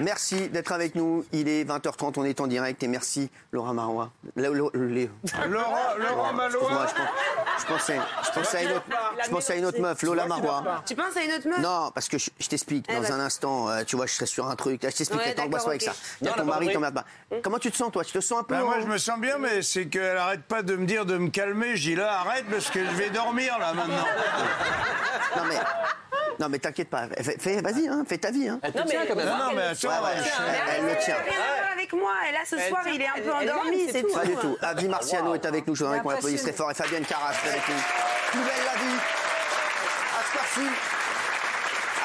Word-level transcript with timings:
Merci 0.00 0.48
d'être 0.48 0.72
avec 0.72 0.94
nous. 0.94 1.24
Il 1.32 1.48
est 1.48 1.64
20h30, 1.64 2.14
on 2.16 2.24
est 2.24 2.40
en 2.40 2.46
direct 2.46 2.82
et 2.82 2.88
merci 2.88 3.30
Laura 3.52 3.72
Marois. 3.72 4.10
La- 4.36 4.48
la- 4.48 4.54
les- 4.74 5.10
Laurent 5.48 5.76
Excuse-moi, 5.96 6.32
Malois. 6.32 6.86
je, 6.88 6.94
pense- 6.94 7.60
je 7.60 7.66
pensais, 7.66 7.98
je 8.26 8.30
pensais 8.32 8.56
à 8.58 8.62
une 8.62 8.72
autre, 8.72 8.84
je 9.24 9.30
pensais 9.30 9.52
à 9.52 9.56
une 9.56 9.64
autre 9.66 9.80
meuf, 9.80 10.02
Lola 10.02 10.26
Marois. 10.26 10.82
Tu 10.86 10.94
penses 10.96 11.16
à 11.16 11.22
une 11.22 11.32
autre 11.32 11.48
meuf? 11.48 11.58
Non, 11.60 11.90
parce 11.94 12.08
que 12.08 12.18
je, 12.18 12.30
je 12.38 12.48
t'explique 12.48 12.86
Eh 12.88 12.94
dans 12.94 13.12
un 13.12 13.20
instant. 13.20 13.68
euh, 13.70 13.84
tu 13.84 13.96
vois, 13.96 14.06
je 14.06 14.12
serai 14.14 14.26
sur 14.26 14.48
un 14.48 14.56
truc. 14.56 14.82
Là, 14.82 14.90
je 14.90 14.96
t'explique. 14.96 15.20
Ouais, 15.20 15.34
t'angoisses 15.34 15.64
pas 15.64 15.70
avec 15.70 15.82
ça. 15.82 15.92
Il 16.20 16.26
y 16.26 16.30
a 16.30 16.32
ton 16.32 16.44
mari, 16.44 16.60
compris. 16.66 16.74
t'emmerdes 16.74 16.94
pas. 16.94 17.04
Comment 17.42 17.58
tu 17.58 17.70
te 17.70 17.76
sens, 17.76 17.92
toi? 17.92 18.04
Tu 18.04 18.12
te 18.12 18.20
sens 18.20 18.40
un 18.40 18.44
peu. 18.44 18.54
Bah, 18.54 18.62
moi, 18.62 18.80
je 18.80 18.86
me 18.86 18.98
sens 18.98 19.18
bien, 19.20 19.38
mais 19.38 19.62
c'est 19.62 19.86
qu'elle 19.86 20.16
arrête 20.16 20.42
pas 20.42 20.62
de 20.62 20.74
me 20.76 20.86
dire 20.86 21.06
de 21.06 21.16
me 21.18 21.28
calmer. 21.28 21.76
Je 21.76 21.82
dis 21.90 21.94
là, 21.94 22.18
arrête, 22.20 22.44
parce 22.50 22.70
que 22.70 22.84
je 22.84 22.90
vais 22.92 23.10
dormir, 23.10 23.56
là, 23.58 23.72
maintenant. 23.74 24.04
Non 25.36 25.42
mais, 25.48 25.56
non 26.40 26.48
mais 26.48 26.58
t'inquiète 26.58 26.88
pas. 26.90 27.08
Fais, 27.20 27.36
fais- 27.38 27.60
vas-y, 27.62 27.88
hein, 27.88 28.04
fais 28.08 28.18
ta 28.18 28.30
vie. 28.30 28.48
Hein. 28.48 28.60
Elle 28.62 28.72
te 28.72 28.88
tient 28.88 29.06
quand 29.06 29.16
même. 29.16 29.26
Non, 29.26 29.36
non, 29.38 29.50
mais 29.54 29.56
Ouais, 29.56 29.62
attends, 29.62 30.04
ouais, 30.04 30.10
je- 30.18 30.42
elle, 30.42 30.76
elle 30.78 30.84
le 30.86 30.98
tient. 31.02 31.16
Rien 31.16 31.32
à 31.40 31.60
voir 31.60 31.72
avec 31.72 31.92
moi. 31.92 32.12
Et 32.28 32.32
là, 32.32 32.38
ce 32.48 32.58
soir, 32.58 32.82
il 32.86 33.00
est 33.00 33.06
un 33.06 33.12
peu 33.14 33.30
elle 33.40 33.50
endormi, 33.50 33.88
c'est 33.90 34.02
tout. 34.02 34.08
tout. 34.08 34.14
Pas 34.14 34.26
du 34.26 34.36
tout. 34.36 34.56
Avi 34.60 34.88
Marciano 34.88 35.34
est 35.34 35.44
avec 35.46 35.66
nous. 35.66 35.74
Je 35.74 35.84
voudrais 35.84 36.00
qu'on 36.00 36.10
l'applaudisse 36.10 36.42
très 36.42 36.52
fort. 36.52 36.70
Et 36.70 36.74
Fabienne 36.74 37.04
Carras 37.04 37.32
est 37.44 37.48
avec 37.48 37.68
nous. 37.68 37.74
Plus 38.32 38.40
belle 38.40 38.64
la 38.66 38.80
vie. 38.80 38.98
À 40.16 40.22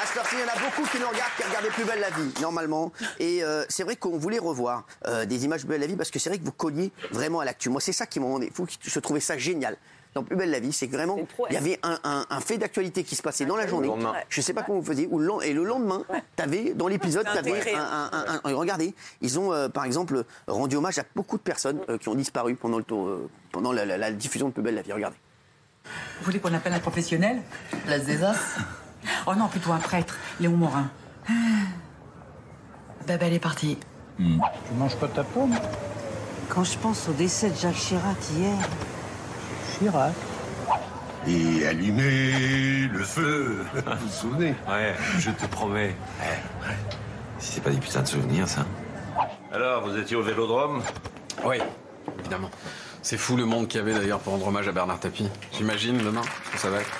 à 0.02 0.06
ce 0.06 0.12
il 0.32 0.40
y 0.40 0.44
en 0.44 0.48
a 0.48 0.58
beaucoup 0.58 0.88
qui 0.90 0.98
nous 0.98 1.08
regardent, 1.08 1.30
qui 1.36 1.42
regardaient 1.44 1.68
Plus 1.70 1.84
belle 1.84 2.00
la 2.00 2.10
vie, 2.10 2.32
normalement. 2.40 2.90
Et 3.18 3.44
euh, 3.44 3.64
c'est 3.68 3.82
vrai 3.84 3.96
qu'on 3.96 4.16
voulait 4.18 4.38
revoir 4.38 4.84
euh, 5.06 5.24
des 5.26 5.44
images 5.44 5.62
de 5.62 5.66
Plus 5.66 5.72
belle 5.72 5.80
la 5.82 5.86
vie 5.86 5.96
parce 5.96 6.10
que 6.10 6.18
c'est 6.18 6.30
vrai 6.30 6.38
que 6.38 6.44
vous 6.44 6.52
colliez 6.52 6.90
vraiment 7.12 7.40
à 7.40 7.44
l'actu. 7.44 7.68
Moi, 7.68 7.80
c'est 7.80 7.92
ça 7.92 8.06
qui 8.06 8.18
m'a 8.20 8.26
rendu 8.26 8.50
fou. 8.54 8.66
Je 8.82 8.98
trouvais 9.00 9.20
ça 9.20 9.36
génial. 9.38 9.76
Dans 10.14 10.24
Plus 10.24 10.34
belle 10.34 10.50
la 10.50 10.58
vie, 10.58 10.72
c'est 10.72 10.88
que 10.88 10.92
vraiment, 10.96 11.16
il 11.50 11.54
y 11.54 11.56
avait 11.56 11.78
un, 11.84 11.96
un- 12.02 12.26
un 12.28 12.40
fait 12.40 12.58
d'actualité 12.58 13.04
qui 13.04 13.14
se 13.14 13.22
passait 13.22 13.46
dans 13.46 13.54
la 13.54 13.68
journée. 13.68 13.86
lendemain. 13.86 14.12
Je 14.28 14.40
sais 14.40 14.52
pas 14.52 14.62
comment 14.64 14.80
vous 14.80 14.84
faisiez. 14.84 15.06
Ou 15.08 15.20
le 15.20 15.26
len- 15.28 15.42
et 15.42 15.52
le 15.52 15.62
lendemain, 15.62 16.02
t'avais 16.34 16.74
dans 16.74 16.88
l'épisode, 16.88 17.24
t'avais 17.24 17.52
intégré. 17.52 17.74
un, 17.76 17.80
un- 17.82 18.10
un- 18.12 18.40
un- 18.42 18.54
regardez, 18.54 18.92
ils 19.20 19.38
ont 19.38 19.52
euh, 19.52 19.68
par 19.68 19.84
exemple 19.84 20.24
rendu 20.48 20.74
hommage 20.76 20.98
à 20.98 21.04
beaucoup 21.14 21.36
de 21.36 21.42
personnes 21.42 21.78
euh, 21.88 21.96
qui 21.96 22.08
ont 22.08 22.16
disparu 22.16 22.56
pendant 22.56 22.78
le 22.78 22.84
tour, 22.84 23.06
euh, 23.06 23.30
pendant 23.52 23.70
la, 23.72 23.86
la- 23.86 23.98
la 23.98 24.10
diffusion 24.10 24.48
de 24.48 24.52
Plus 24.52 24.62
belle 24.64 24.74
la 24.74 24.82
vie. 24.82 24.92
Regardez. 24.92 25.16
Vous 25.84 26.24
voulez 26.24 26.40
qu'on 26.40 26.52
appelle 26.54 26.72
un 26.72 26.80
professionnel? 26.80 27.40
Place 27.86 28.02
des 28.04 28.24
As 28.24 28.36
Oh 29.28 29.34
non, 29.36 29.46
plutôt 29.46 29.70
un 29.72 29.78
prêtre, 29.78 30.16
Léon 30.40 30.56
Morin. 30.56 30.90
Ah. 31.28 31.32
Elle 33.08 33.32
est 33.32 33.38
partie. 33.38 33.76
Tu 34.18 34.24
manges 34.76 34.96
pas 34.96 35.08
ta 35.08 35.24
pomme 35.24 35.54
Quand 36.48 36.64
je 36.64 36.76
pense 36.78 37.08
au 37.08 37.12
décès 37.12 37.50
de 37.50 37.56
Jacques 37.56 37.74
Chirac 37.74 38.16
hier, 38.36 38.56
Chirac. 39.80 40.12
Et 41.26 41.66
allumer 41.66 42.88
le 42.92 43.02
feu. 43.04 43.64
Vous 43.74 43.82
vous 44.06 44.12
souvenez 44.12 44.54
Ouais, 44.68 44.94
je 45.18 45.30
te 45.30 45.46
promets. 45.46 45.94
Si 47.38 47.52
c'est 47.54 47.60
pas 47.62 47.70
des 47.70 47.78
putains 47.78 48.02
de 48.02 48.08
souvenirs, 48.08 48.46
ça. 48.48 48.64
Alors, 49.52 49.82
vous 49.82 49.96
étiez 49.98 50.16
au 50.16 50.22
vélodrome 50.22 50.82
Oui, 51.44 51.56
évidemment. 52.20 52.50
C'est 53.02 53.16
fou 53.18 53.36
le 53.36 53.44
monde 53.46 53.66
qu'il 53.68 53.80
y 53.80 53.82
avait 53.82 53.94
d'ailleurs 53.94 54.20
pour 54.20 54.32
rendre 54.34 54.46
hommage 54.46 54.68
à 54.68 54.72
Bernard 54.72 55.00
Tapie. 55.00 55.28
J'imagine 55.52 55.98
demain 55.98 56.22
ce 56.46 56.50
que 56.52 56.58
ça 56.58 56.70
va 56.70 56.78
être. 56.80 56.90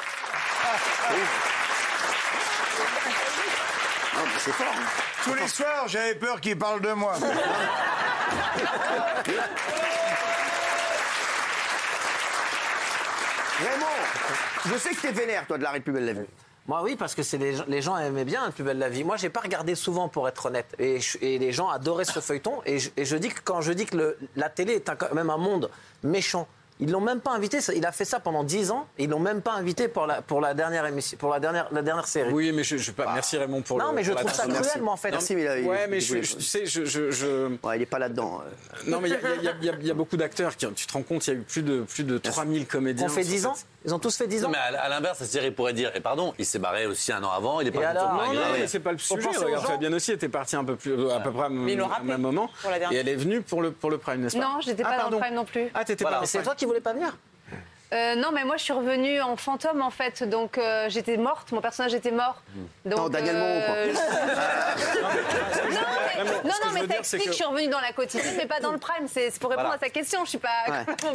Non, 4.17 4.23
mais 4.25 4.39
c'est 4.39 4.53
fort. 4.53 4.67
hein. 4.75 4.83
Tous 5.25 5.35
les 5.35 5.49
soirs, 5.49 5.87
j'avais 5.87 6.15
peur 6.15 6.41
qu'il 6.41 6.57
parle 6.59 6.81
de 6.81 6.93
moi. 6.93 7.13
Vraiment. 13.63 13.87
Je 14.67 14.79
sais 14.79 14.91
que 14.91 15.01
t'es 15.01 15.13
vénère, 15.13 15.47
toi, 15.47 15.59
de 15.59 15.63
l'arrêt 15.63 15.79
de 15.81 15.85
Plus 15.85 15.93
belle 15.93 16.07
la 16.07 16.13
vie. 16.15 16.27
Moi, 16.67 16.83
oui, 16.83 16.97
parce 16.97 17.15
que 17.15 17.23
c'est 17.23 17.39
les, 17.39 17.57
gens- 17.57 17.65
les 17.67 17.83
gens 17.83 17.97
aimaient 17.97 18.25
bien 18.25 18.51
Plus 18.51 18.65
belle 18.65 18.79
la 18.79 18.89
vie. 18.89 19.05
Moi, 19.05 19.17
j'ai 19.17 19.31
pas 19.31 19.41
regardé 19.41 19.75
souvent, 19.75 20.09
pour 20.09 20.29
être 20.29 20.47
honnête. 20.47 20.75
Et, 20.79 21.01
les 21.21 21.53
gens 21.53 21.69
adoraient 21.69 22.05
ce 22.05 22.21
feuilleton. 22.21 22.61
Et 22.67 22.79
je, 22.79 23.17
dis 23.17 23.29
que 23.29 23.41
quand 23.43 23.61
je 23.61 23.73
dis 23.73 23.87
que 23.87 24.17
la 24.37 24.49
télé 24.49 24.75
est 24.75 24.97
quand 24.97 25.13
même 25.15 25.31
un 25.31 25.37
monde 25.37 25.71
méchant, 26.03 26.47
ils 26.81 26.91
l'ont 26.91 27.01
même 27.01 27.21
pas 27.21 27.33
invité. 27.33 27.59
Il 27.77 27.85
a 27.87 27.93
fait 27.93 28.05
ça 28.05 28.21
pendant 28.21 28.43
10 28.45 28.71
ans. 28.71 28.87
Et 28.99 29.05
ils 29.05 29.11
l'ont 29.11 29.19
même 29.21 29.43
pas 29.43 29.53
invité 29.55 29.89
pour 29.89 30.07
la, 30.07 30.23
pour 30.23 30.41
la 30.41 30.55
dernière 30.55 30.85
émission, 30.87 31.17
pour 31.19 31.31
la 31.31 31.39
dernière, 31.41 31.69
la 31.73 31.83
dernière 31.83 32.07
série. 32.07 32.33
Oui, 32.33 32.53
mais 32.53 32.65
je, 32.65 32.77
je 32.77 32.91
pas. 32.93 33.13
Merci 33.15 33.37
Raymond 33.37 33.63
pour 33.63 33.79
le. 33.79 33.85
non, 33.85 33.93
mais 33.93 34.03
je 34.05 34.13
trouve 34.13 34.33
ça 34.33 34.47
cruel, 34.47 34.83
moi, 34.83 34.93
en 34.95 34.97
fait. 34.97 35.11
Merci, 35.11 35.35
mais 35.37 35.45
là, 35.45 35.59
il- 35.59 35.67
Ouais, 35.67 35.87
mais 35.89 35.99
il 35.99 36.01
je, 36.01 36.23
sais, 36.41 36.67
je, 36.67 36.85
je, 36.85 37.11
je- 37.11 37.47
Ouais, 37.63 37.77
il 37.77 37.83
est 37.83 37.87
pas 37.87 37.99
là-dedans. 37.99 38.41
euh. 38.45 38.91
non, 38.91 39.01
mais 39.01 39.09
il 39.11 39.45
y 39.45 39.49
a, 39.49 39.53
y 39.63 39.85
y 39.85 39.89
y 39.89 39.93
beaucoup 39.93 40.17
d'acteurs 40.17 40.57
qui, 40.57 40.67
tu 40.75 40.87
te 40.87 40.93
rends 40.93 41.03
compte, 41.03 41.27
il 41.27 41.31
y 41.31 41.37
a 41.37 41.39
eu 41.39 41.43
plus 41.43 41.63
de 41.63 41.83
plus 41.83 42.05
de 42.05 42.19
3000 42.19 42.67
comédiens. 42.67 43.07
On 43.07 43.11
fait 43.11 43.23
sur 43.23 43.33
10 43.33 43.47
ans? 43.47 43.55
cette- 43.55 43.67
Ils 43.85 43.95
ont 43.95 43.99
tous 43.99 44.15
fait 44.15 44.27
10 44.27 44.43
Non, 44.43 44.49
ans 44.49 44.53
mais 44.53 44.59
à, 44.77 44.83
à 44.83 44.89
l'inverse, 44.91 45.19
cette 45.19 45.31
série 45.31 45.51
pourrait 45.51 45.73
dire, 45.73 45.91
et 45.97 46.01
pardon, 46.01 46.35
il 46.39 46.45
s'est 46.45 46.59
barré 46.59 46.87
aussi 46.87 47.13
un 47.13 47.25
an 47.25 47.31
avant, 47.31 47.61
il 47.63 47.69
est 47.69 47.71
tout 47.71 47.81
alors 47.81 48.13
Non, 48.13 48.33
non, 48.35 48.41
mais 48.53 48.67
c'est 48.67 48.81
pas 48.81 48.93
le 48.93 48.99
sujet. 48.99 49.27
Regarde. 49.29 49.67
Fabienne 49.67 49.95
aussi 49.95 50.13
était 50.13 50.29
partie 50.29 50.55
un 50.57 50.65
peu 50.65 50.77
plus, 50.77 51.11
à 51.11 51.21
peu 51.21 51.33
près 51.33 51.47
au 51.47 51.51
même 51.51 52.21
moment. 52.21 52.51
Et 52.91 52.97
elle 52.97 53.09
est 53.09 53.15
venue 53.17 53.41
pour 53.41 53.63
le, 53.63 53.71
pour 53.73 53.91
le 53.91 53.97
Prime, 53.99 54.21
n'est-ce 54.21 54.37
pas 54.37 54.43
Non, 54.45 54.61
j'étais 54.61 54.83
pas 54.83 54.99
dans 54.99 55.11
le. 55.11 55.17
Prime 55.19 55.35
non 55.35 55.45
plus. 55.47 55.71
Ah, 55.75 55.85
t'étais 55.85 56.05
Voilà. 56.05 56.19
pas 56.21 56.27
c'est 56.27 56.43
toi 56.43 56.55
qui 56.55 56.67
voulais 56.67 56.81
pas 56.81 56.93
venir 56.93 57.17
Euh, 57.93 58.15
non, 58.17 58.31
mais 58.33 58.45
moi 58.45 58.57
je 58.57 58.63
suis 58.65 58.73
revenue 58.73 59.21
en 59.21 59.35
fantôme 59.37 59.83
en 59.83 59.91
fait, 59.91 60.23
donc 60.23 60.59
euh, 60.59 60.87
j'étais 60.89 61.17
morte, 61.17 61.51
mon 61.51 61.61
personnage 61.61 61.93
était 61.93 62.13
mort. 62.13 62.41
Donc, 62.85 62.99
Non, 62.99 63.09
Daniel 63.09 63.37
Moreau, 63.37 63.61
quoi. 63.67 63.75
je- 65.69 65.75
non, 65.75 65.81
non, 66.25 66.33
non, 66.45 66.71
mais 66.75 66.87
ça 66.87 66.99
explique 66.99 67.23
que 67.25 67.29
je 67.31 67.35
suis 67.35 67.45
revenue 67.45 67.69
dans 67.69 67.81
la 67.81 67.93
quotidienne, 67.93 68.35
mais 68.37 68.47
pas 68.47 68.61
dans 68.61 68.73
le 68.73 68.79
prime. 68.79 69.07
C'est 69.09 69.31
pour 69.39 69.51
répondre 69.51 69.69
Voilà. 69.69 69.77
à 69.77 69.79
ta 69.79 69.91
question. 69.91 70.25
Je 70.25 70.31
suis 70.31 70.39
pas. 70.39 70.49
Ouais. 70.69 70.85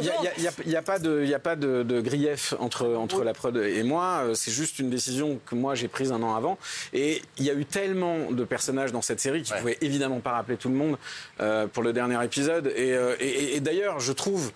Il 0.66 0.70
n'y 0.70 0.76
a, 0.76 0.82
pas 0.82 0.98
de, 0.98 1.20
il 1.22 1.28
y 1.28 1.34
a 1.34 1.38
pas 1.38 1.56
de, 1.56 1.82
de 1.82 2.00
grief 2.00 2.54
entre, 2.58 2.86
entre 2.94 3.24
la 3.24 3.32
prod 3.34 3.56
et 3.56 3.82
moi. 3.82 4.22
Euh, 4.24 4.34
C'est 4.34 4.50
juste 4.50 4.78
une 4.78 4.90
décision 4.90 5.40
que 5.46 5.54
moi 5.54 5.74
j'ai 5.74 5.88
prise 5.88 6.12
un 6.12 6.22
an 6.22 6.34
avant. 6.34 6.58
Et 6.92 7.22
il 7.38 7.44
y 7.44 7.50
a 7.50 7.54
eu 7.54 7.64
tellement 7.64 8.30
de 8.30 8.44
personnages 8.44 8.92
dans 8.92 9.02
cette 9.02 9.20
série 9.20 9.42
qui 9.42 9.52
ne 9.52 9.58
pouvaient 9.58 9.78
évidemment 9.80 10.20
pas 10.20 10.32
rappeler 10.32 10.56
tout 10.56 10.68
le 10.68 10.74
monde 10.74 10.96
euh, 11.40 11.66
pour 11.66 11.82
le 11.82 11.92
dernier 11.92 12.22
épisode. 12.24 12.72
Et, 12.76 12.92
euh, 12.94 13.14
et- 13.20 13.26
et- 13.28 13.56
et 13.56 13.60
d'ailleurs, 13.60 14.00
je 14.00 14.12
trouve 14.12 14.52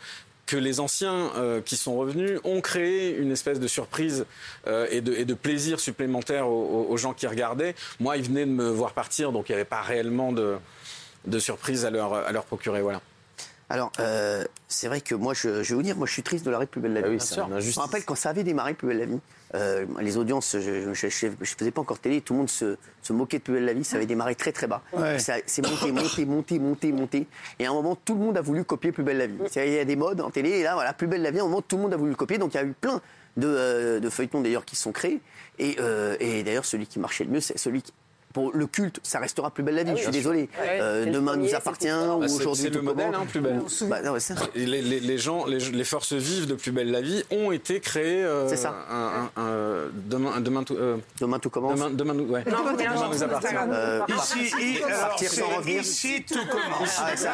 que 0.51 0.57
les 0.57 0.81
anciens 0.81 1.31
euh, 1.37 1.61
qui 1.61 1.77
sont 1.77 1.95
revenus 1.97 2.41
ont 2.43 2.61
créé 2.61 3.17
une 3.17 3.31
espèce 3.31 3.61
de 3.61 3.69
surprise 3.69 4.27
euh, 4.67 4.87
et, 4.91 5.01
de, 5.01 5.13
et 5.15 5.25
de 5.25 5.35
plaisir 5.35 5.79
supplémentaire 5.79 6.49
aux, 6.49 6.87
aux- 6.91 6.97
gens 6.97 7.15
qui 7.15 7.29
regardaient. 7.29 7.77
Moi, 8.01 8.17
ils 8.17 8.25
venaient 8.25 8.47
de 8.47 8.51
me 8.51 8.69
voir 8.69 8.93
partir, 8.93 9.31
donc 9.31 9.49
il 9.49 9.53
n'y 9.53 9.57
avait 9.61 9.65
pas 9.65 9.81
réellement 9.81 10.33
de, 10.33 10.57
de 11.27 11.39
surprise 11.39 11.85
à 11.85 11.91
leur, 11.91 12.15
à 12.15 12.33
leur 12.33 12.45
procurer. 12.45 12.81
Voilà. 12.83 13.01
Alors, 13.71 13.93
euh, 14.01 14.45
c'est 14.69 14.89
vrai 14.89 15.01
que 15.01 15.15
moi, 15.15 15.33
je, 15.33 15.63
je 15.63 15.69
vais 15.71 15.75
vous 15.77 15.83
dire, 15.83 15.97
moi, 15.97 16.07
je 16.07 16.13
suis 16.13 16.23
triste 16.23 16.45
de 16.45 16.51
l'arrêt 16.51 16.67
de 16.67 16.71
Plus 16.71 16.81
belle 16.81 16.93
la 16.93 17.03
vie. 17.03 17.11
oui, 17.11 17.21
c'est. 17.21 17.37
Je 17.37 17.41
me 17.79 17.81
rappelle 17.81 18.05
quand 18.05 18.15
ça 18.17 18.31
avait 18.31 18.43
démarré 18.43 18.75
Plus 18.75 18.89
belle 18.89 18.99
la 18.99 19.05
vie, 19.07 19.21
euh, 19.55 19.87
les 20.01 20.17
audiences, 20.17 20.57
je, 20.59 20.93
je, 20.93 21.09
je, 21.09 21.27
je 21.41 21.55
faisais 21.57 21.71
pas 21.71 21.81
encore 21.81 21.99
télé, 22.01 22.21
tout 22.21 22.33
le 22.35 22.41
monde 22.41 22.51
se, 22.51 22.77
se 23.03 23.13
moquait 23.13 23.39
de 23.39 23.43
Plus 23.45 23.55
belle 23.55 23.65
la 23.65 23.73
vie, 23.73 23.85
ça 23.85 23.97
avait 23.97 24.07
démarré 24.07 24.35
très 24.35 24.51
très 24.53 24.67
bas. 24.67 24.83
Ouais. 24.93 25.19
Ça- 25.21 25.35
C'est 25.47 25.65
monté, 25.65 25.93
monté, 25.93 26.27
monté, 26.27 26.59
monté, 26.59 26.93
monté. 26.93 27.27
Et 27.61 27.67
à 27.67 27.71
un 27.71 27.75
moment, 27.75 27.97
tout 27.97 28.15
le 28.15 28.21
monde 28.21 28.37
a 28.37 28.41
voulu 28.43 28.65
copier 28.65 28.91
Plus 28.93 29.05
belle 29.05 29.19
la 29.19 29.27
vie. 29.29 29.39
Il 29.57 29.73
y 29.73 29.79
a 29.79 29.85
des 29.85 29.97
modes 29.97 30.21
en 30.21 30.31
télé, 30.31 30.51
et 30.51 30.63
là, 30.65 30.75
voilà, 30.75 30.93
Plus 30.93 31.07
belle 31.07 31.23
la 31.23 31.31
vie, 31.31 31.39
à 31.39 31.43
un 31.43 31.47
moment, 31.47 31.63
tout 31.63 31.77
le 31.77 31.83
monde 31.83 31.95
a 31.95 31.97
voulu 31.97 32.11
le 32.11 32.17
copier. 32.17 32.39
Donc 32.39 32.55
il 32.55 32.57
y 32.57 32.61
a 32.61 32.65
eu 32.65 32.73
plein 32.73 33.01
de, 33.37 33.47
euh, 33.47 34.01
de 34.01 34.11
feuilletons 34.11 34.41
d'ailleurs 34.41 34.65
qui 34.65 34.75
sont 34.77 34.91
créés. 34.93 35.21
Et, 35.61 35.77
euh, 35.79 36.17
et 36.19 36.43
d'ailleurs, 36.43 36.65
celui 36.65 36.87
qui 36.89 36.99
marchait 36.99 37.23
le 37.25 37.31
mieux, 37.31 37.41
c'est 37.41 37.57
celui 37.59 37.83
qui. 37.83 37.93
Pour 38.33 38.53
le 38.53 38.67
culte, 38.69 39.01
ça 39.03 39.19
restera 39.19 39.51
plus 39.51 39.65
belle 39.65 39.75
la 39.75 39.83
vie. 39.83 39.93
je 39.97 40.03
suis 40.03 40.11
désolé. 40.13 40.49
Euh, 40.61 41.05
demain 41.07 41.33
premier, 41.33 41.49
nous 41.49 41.55
appartient 41.57 41.89
ou 41.91 42.21
Bah, 42.21 42.27
aujourd'hui 42.27 42.63
c'est 42.63 42.69
le 42.71 42.77
tout 42.79 42.83
modèle, 42.85 43.07
commence. 43.11 43.23
hein, 43.23 43.29
Plus 43.29 43.41
belle. 43.41 43.61
Bah, 43.89 44.03
non, 44.03 44.13
ouais, 44.13 44.21
c'est 44.21 44.37
ça. 44.39 44.45
Et 44.55 44.67
Les, 44.67 44.83
les- 44.83 45.01
les 45.01 45.19
gens, 45.19 45.47
les, 45.47 45.59
les 45.59 45.85
forces 45.85 46.13
vives 46.13 46.47
de 46.47 46.55
Plus 46.55 46.71
belle 46.71 46.91
la 46.93 47.01
vie 47.01 47.25
ont 47.33 47.51
été 47.51 47.81
créées. 47.81 48.23
euh, 48.25 48.49
C'est 48.49 48.57
ça. 48.57 48.75
Un, 48.89 49.31
un- 49.37 49.43
un- 49.43 49.91
demain, 49.93 50.33
un- 50.37 50.41
demain, 50.41 50.63
tout, 50.63 50.77
euh, 50.77 50.99
Demain 51.21 51.39
tout 51.41 51.51
commence. 51.51 51.75
demain, 51.75 51.91
demain, 51.91 52.15
nous- 52.15 52.27
ouais. 52.27 52.45
Non, 52.49 52.59
Demain 52.73 53.21
appartient. 53.23 53.57
Euh, 53.73 54.01
Ici, 54.09 54.79
Partir 54.81 55.31
sans 55.31 55.49
revenir. 55.57 55.81
ici 55.83 56.25
tout 56.29 56.39
commence. 56.51 57.01
Ah, 57.03 57.17
ça, 57.17 57.31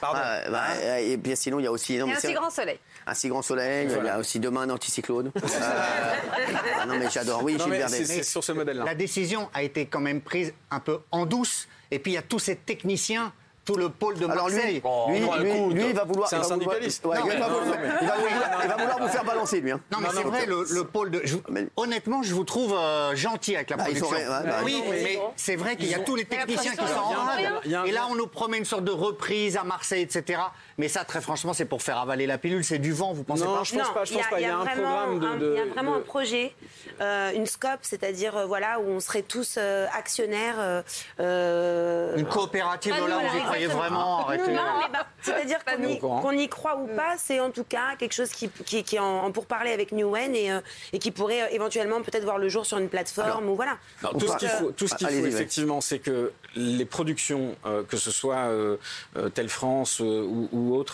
Pardon. 0.00 0.18
Ah, 0.22 0.50
bah, 0.50 1.00
et 1.00 1.16
puis 1.16 1.36
sinon, 1.36 1.60
il 1.60 1.64
y 1.64 1.66
a 1.68 1.72
aussi. 1.72 1.96
non, 1.96 2.06
Et 2.06 2.10
mais 2.10 2.16
un 2.16 2.20
si 2.20 2.32
grand 2.32 2.50
soleil. 2.50 2.78
Un 3.06 3.14
si 3.14 3.28
grand 3.28 3.42
soleil. 3.42 3.88
Il 4.00 4.04
y 4.04 4.08
a 4.08 4.18
aussi 4.18 4.40
demain 4.40 4.62
un 4.62 4.70
anticyclone. 4.70 5.30
Ah 5.60 6.86
non, 6.86 6.94
mais 6.98 7.08
j'adore. 7.10 7.42
Oui, 7.44 7.56
Gilles 7.62 7.84
c'est 7.88 8.22
sur 8.22 8.42
ce 8.42 8.52
modèle-là. 8.52 8.84
La 8.84 8.94
décision 8.94 9.48
a 9.54 9.62
été 9.62 9.86
quand 9.86 10.00
même 10.00 10.20
prise 10.24 10.52
un 10.70 10.80
peu 10.80 11.00
en 11.10 11.26
douce. 11.26 11.68
Et 11.90 11.98
puis 11.98 12.12
il 12.12 12.14
y 12.14 12.18
a 12.18 12.22
tous 12.22 12.38
ces 12.40 12.56
techniciens, 12.56 13.32
tout 13.64 13.76
le 13.76 13.88
pôle 13.88 14.18
de 14.18 14.26
Alors 14.26 14.48
lui, 14.48 14.54
Marseille. 14.56 14.82
lui, 15.08 15.20
non, 15.20 15.68
lui, 15.70 15.86
il 15.88 15.94
va 15.94 16.04
vouloir. 16.04 16.28
c'est 16.28 16.36
il 16.36 16.40
un 16.40 16.42
va 16.42 16.48
vouloir- 16.54 16.74
syndicaliste. 16.74 17.04
Ouais, 17.06 17.18
Non, 17.18 17.24
il, 17.32 17.38
va 17.38 17.48
vouloir, 17.48 17.64
non, 17.64 17.72
il 18.02 18.06
va 18.06 18.14
vouloir- 18.16 18.60
il 18.62 18.68
va 18.68 18.76
vouloir 18.76 18.98
vous 19.00 19.08
faire 19.08 19.24
balancer, 19.24 19.60
lui. 19.60 19.70
hein. 19.72 19.80
Non, 19.92 19.98
mais 20.00 20.08
c'est 20.14 20.22
vrai, 20.22 20.46
le, 20.46 20.64
le 20.70 20.84
pôle 20.84 21.10
de. 21.10 21.20
je- 21.24 21.36
honnêtement, 21.76 22.22
je 22.22 22.34
vous 22.34 22.44
trouve 22.44 22.74
euh, 22.76 23.14
gentil 23.16 23.54
avec 23.56 23.70
la 23.70 23.76
Bah, 23.76 23.84
production. 23.84 24.08
sont- 24.08 24.14
ouais, 24.14 24.24
bah, 24.28 24.56
oui, 24.64 24.82
mais 24.90 25.18
c'est 25.36 25.56
vrai 25.56 25.76
qu'il 25.76 25.88
y 25.88 25.94
a 25.94 26.00
tous 26.00 26.16
les 26.16 26.24
techniciens 26.24 26.72
qui 26.72 26.86
sont 26.86 26.98
en 27.00 27.14
rade. 27.14 27.86
Et 27.86 27.92
là, 27.92 28.06
on 28.10 28.14
nous 28.14 28.26
promet 28.26 28.58
une 28.58 28.64
sorte 28.64 28.84
de 28.84 28.92
reprise 28.92 29.56
à 29.56 29.64
Marseille, 29.64 30.02
etc. 30.02 30.40
Mais 30.78 30.88
ça, 30.88 31.04
très 31.04 31.20
franchement, 31.20 31.52
c'est 31.52 31.64
pour 31.64 31.82
faire 31.82 31.98
avaler 31.98 32.26
la 32.26 32.38
pilule. 32.38 32.64
C'est 32.64 32.78
du 32.78 32.92
vent, 32.92 33.12
vous 33.12 33.24
pensez 33.24 33.44
Non, 33.44 33.56
pas 33.56 33.62
je 33.64 33.74
pense 33.76 33.90
pas. 33.92 34.04
Je 34.04 34.14
pense 34.14 34.26
pas. 34.28 34.40
Il 34.40 34.46
y 34.46 34.50
a 34.50 34.56
un 34.56 34.64
vraiment 34.64 34.82
programme 34.82 35.18
de. 35.20 35.26
un- 35.26 35.36
de- 35.36 35.54
Il 35.54 35.58
y 35.58 35.70
a 35.70 35.72
vraiment 35.72 35.92
de- 35.92 35.96
un 35.98 36.00
projet, 36.00 36.54
euh, 37.00 37.32
une 37.34 37.46
scope, 37.46 37.80
c'est-à-dire 37.82 38.36
euh, 38.36 38.46
voilà 38.46 38.78
où 38.80 38.88
on 38.90 39.00
serait 39.00 39.22
tous 39.22 39.56
euh, 39.58 39.86
actionnaires. 39.96 40.82
Une 41.18 42.26
coopérative, 42.26 42.94
Ah, 42.96 43.00
nous, 43.00 43.53
croyez 43.54 43.66
vraiment 43.66 44.20
Arrêtez. 44.20 44.52
Non, 44.52 44.62
mais 44.80 44.92
bah, 44.92 45.06
c'est-à-dire 45.22 45.58
qu'on 45.64 46.32
y, 46.32 46.48
croit 46.48 46.76
ou 46.76 46.86
pas, 46.86 47.16
c'est 47.18 47.40
en 47.40 47.50
tout 47.50 47.64
cas 47.64 47.96
quelque 47.98 48.12
chose 48.12 48.30
qui, 48.30 48.48
qui, 48.48 48.82
qui 48.84 48.96
est 48.96 49.00
en, 49.00 49.24
en 49.24 49.32
pourparler 49.32 49.72
avec 49.72 49.92
Newen 49.92 50.34
et, 50.34 50.52
euh, 50.52 50.60
et 50.92 50.98
qui 50.98 51.10
pourrait 51.10 51.42
euh, 51.42 51.46
éventuellement 51.50 52.02
peut-être 52.02 52.24
voir 52.24 52.38
le 52.38 52.48
jour 52.48 52.66
sur 52.66 52.78
une 52.78 52.88
plateforme 52.88 53.48
ou 53.48 53.56
voilà. 53.56 53.78
Non, 54.02 54.10
tout, 54.10 54.26
ce 54.26 54.36
qu'il 54.36 54.48
faut, 54.48 54.70
tout 54.72 54.88
ce 54.88 54.94
qu'il 54.94 55.06
faut, 55.06 55.12
Allez-y, 55.12 55.24
ouais. 55.24 55.28
effectivement, 55.28 55.80
c'est 55.80 55.98
que 55.98 56.32
les 56.56 56.84
productions, 56.84 57.56
euh, 57.66 57.82
que 57.82 57.96
ce 57.96 58.10
soit 58.10 58.36
euh, 58.36 58.76
euh, 59.16 59.28
Telle 59.28 59.48
France 59.48 60.00
euh, 60.00 60.22
ou, 60.24 60.84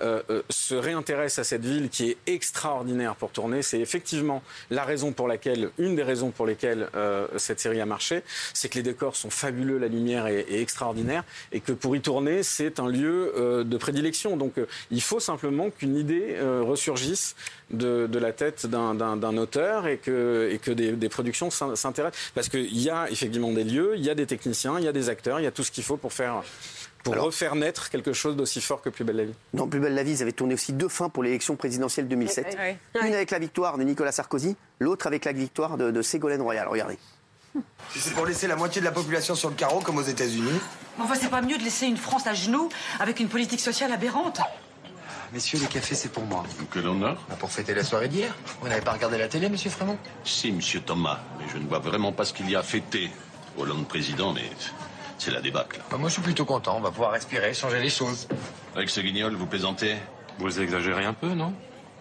euh, 0.00 0.22
se 0.48 0.74
réintéressent 0.74 1.40
à 1.40 1.48
cette 1.48 1.64
ville 1.64 1.88
qui 1.88 2.10
est 2.10 2.18
extraordinaire 2.26 3.16
pour 3.16 3.30
tourner. 3.30 3.62
C'est 3.62 3.80
effectivement 3.80 4.42
la 4.70 4.84
raison 4.84 5.12
pour 5.12 5.26
laquelle, 5.26 5.70
une 5.78 5.96
des 5.96 6.04
raisons 6.04 6.30
pour 6.30 6.46
lesquelles 6.46 6.88
euh, 6.94 7.26
cette 7.36 7.58
série 7.58 7.80
a 7.80 7.86
marché, 7.86 8.22
c'est 8.54 8.68
que 8.68 8.76
les 8.76 8.82
décors 8.82 9.16
sont 9.16 9.30
fabuleux, 9.30 9.78
la 9.78 9.88
lumière 9.88 10.26
est, 10.28 10.46
est 10.50 10.60
extraordinaire, 10.60 11.24
et 11.50 11.60
que 11.60 11.72
pour 11.72 11.96
y 11.96 12.00
tourner, 12.00 12.07
c'est 12.42 12.80
un 12.80 12.88
lieu 12.88 13.32
euh, 13.36 13.64
de 13.64 13.76
prédilection. 13.76 14.36
Donc, 14.36 14.58
euh, 14.58 14.66
il 14.90 15.02
faut 15.02 15.20
simplement 15.20 15.70
qu'une 15.70 15.96
idée 15.96 16.36
euh, 16.36 16.62
ressurgisse 16.62 17.34
de, 17.70 18.06
de 18.06 18.18
la 18.18 18.32
tête 18.32 18.66
d'un- 18.66 19.36
auteur 19.36 19.86
et 19.86 19.98
que, 19.98 20.48
et 20.52 20.58
que 20.58 20.70
des, 20.70 20.92
des 20.92 21.08
productions 21.08 21.50
s'in- 21.50 21.76
s'intéressent. 21.76 22.30
Parce 22.34 22.48
qu'il 22.48 22.78
y 22.78 22.90
a 22.90 23.10
effectivement 23.10 23.52
des 23.52 23.64
lieux, 23.64 23.92
il 23.96 24.04
y 24.04 24.10
a 24.10 24.14
des 24.14 24.26
techniciens, 24.26 24.78
il 24.78 24.84
y 24.84 24.88
a 24.88 24.92
des 24.92 25.08
acteurs, 25.08 25.40
il 25.40 25.44
y 25.44 25.46
a 25.46 25.50
tout 25.50 25.62
ce 25.64 25.70
qu'il 25.70 25.84
faut 25.84 25.96
pour 25.96 26.12
faire. 26.12 26.42
Pour 27.04 27.14
refaire 27.16 27.54
naître 27.54 27.90
quelque 27.90 28.12
chose 28.12 28.36
d'aussi 28.36 28.60
fort 28.60 28.82
que 28.82 28.90
Plus 28.90 29.04
belle 29.04 29.16
la 29.16 29.24
vie. 29.24 29.34
Dans 29.54 29.68
Plus 29.68 29.78
belle 29.80 29.94
la 29.94 30.02
vie, 30.02 30.12
ils 30.12 30.22
avaient 30.22 30.32
tourné 30.32 30.54
aussi 30.54 30.72
deux 30.72 30.88
fins 30.88 31.08
pour 31.08 31.22
l'élection 31.22 31.54
présidentielle 31.56 32.08
2007. 32.08 32.56
Ouais, 32.58 32.76
Une 33.06 33.14
avec 33.14 33.30
la 33.30 33.38
victoire 33.38 33.78
de 33.78 33.84
Nicolas 33.84 34.12
Sarkozy, 34.12 34.56
l'autre 34.80 35.06
avec 35.06 35.24
la 35.24 35.32
victoire 35.32 35.76
de, 35.78 35.90
de 35.90 36.02
Ségolène 36.02 36.42
Royal. 36.42 36.66
Regardez. 36.68 36.98
Si 37.90 38.00
c'est 38.00 38.14
pour 38.14 38.26
laisser 38.26 38.46
la 38.46 38.56
moitié 38.56 38.80
de 38.80 38.84
la 38.84 38.92
population 38.92 39.34
sur 39.34 39.48
le 39.48 39.54
carreau, 39.54 39.80
comme 39.80 39.96
aux 39.96 40.02
États-Unis. 40.02 40.60
Enfin, 41.00 41.14
c'est 41.14 41.30
pas 41.30 41.42
mieux 41.42 41.58
de 41.58 41.62
laisser 41.64 41.86
une 41.86 41.96
France 41.96 42.26
à 42.26 42.34
genoux 42.34 42.68
avec 43.00 43.20
une 43.20 43.28
politique 43.28 43.60
sociale 43.60 43.92
aberrante. 43.92 44.40
Messieurs, 45.32 45.58
les 45.60 45.66
cafés, 45.66 45.94
c'est 45.94 46.08
pour 46.08 46.24
moi. 46.24 46.42
Quel 46.72 46.86
honneur 46.88 47.16
Pour 47.38 47.50
fêter 47.50 47.74
la 47.74 47.84
soirée 47.84 48.08
d'hier. 48.08 48.34
Vous 48.62 48.68
n'avez 48.68 48.80
pas 48.80 48.92
regardé 48.92 49.18
la 49.18 49.28
télé, 49.28 49.48
monsieur 49.50 49.70
Frémont? 49.70 49.98
Si, 50.24 50.50
monsieur 50.52 50.80
Thomas, 50.80 51.18
mais 51.38 51.44
je 51.52 51.58
ne 51.58 51.66
vois 51.68 51.80
vraiment 51.80 52.12
pas 52.12 52.24
ce 52.24 52.32
qu'il 52.32 52.50
y 52.50 52.56
a 52.56 52.60
à 52.60 52.62
fêter. 52.62 53.10
Hollande 53.58 53.86
président, 53.86 54.32
mais 54.32 54.48
c'est 55.18 55.30
la 55.30 55.40
débâcle. 55.42 55.80
Bah, 55.90 55.98
Moi, 55.98 56.08
je 56.08 56.14
suis 56.14 56.22
plutôt 56.22 56.44
content. 56.46 56.76
On 56.76 56.80
va 56.80 56.90
pouvoir 56.90 57.10
respirer, 57.12 57.52
changer 57.52 57.80
les 57.80 57.90
choses. 57.90 58.26
Avec 58.74 58.88
ce 58.88 59.00
guignol, 59.00 59.34
vous 59.34 59.46
plaisantez? 59.46 59.96
Vous 60.38 60.60
exagérez 60.60 61.04
un 61.04 61.12
peu, 61.14 61.34
non? 61.34 61.52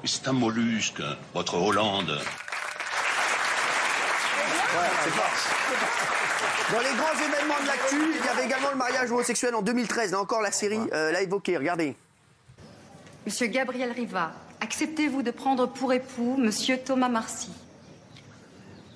C'est 0.05 0.27
un 0.27 0.33
mollusque, 0.33 1.01
votre 1.33 1.55
Hollande. 1.55 2.19
Dans 6.71 6.79
les 6.79 6.95
grands 6.97 7.13
événements 7.13 7.61
de 7.61 7.67
l'actu, 7.67 7.95
il 7.95 8.25
y 8.25 8.27
avait 8.27 8.45
également 8.45 8.71
le 8.71 8.77
mariage 8.77 9.11
homosexuel 9.11 9.55
en 9.55 9.61
2013. 9.61 10.11
Là 10.11 10.19
encore, 10.19 10.41
la 10.41 10.51
série 10.51 10.79
euh, 10.93 11.11
l'a 11.11 11.21
évoqué. 11.21 11.57
Regardez. 11.57 11.95
Monsieur 13.25 13.47
Gabriel 13.47 13.91
Riva, 13.91 14.33
acceptez-vous 14.61 15.21
de 15.21 15.31
prendre 15.31 15.67
pour 15.67 15.93
époux 15.93 16.35
Monsieur 16.37 16.77
Thomas 16.77 17.09
Marcy? 17.09 17.51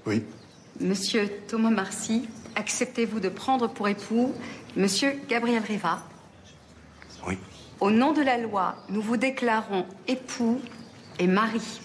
Oui. 0.06 0.24
Monsieur 0.80 1.30
Thomas 1.48 1.70
Marcy, 1.70 2.28
acceptez-vous 2.56 3.20
de 3.20 3.30
prendre 3.30 3.68
pour 3.68 3.88
époux 3.88 4.34
Monsieur 4.76 5.20
Gabriel 5.30 5.64
Riva? 5.64 6.00
Oui. 7.28 7.38
Au 7.80 7.92
nom 7.92 8.14
de 8.14 8.22
la 8.22 8.38
loi, 8.38 8.76
nous 8.90 9.02
vous 9.02 9.18
déclarons 9.18 9.86
époux 10.08 10.62
et 11.20 11.28
mari. 11.28 11.82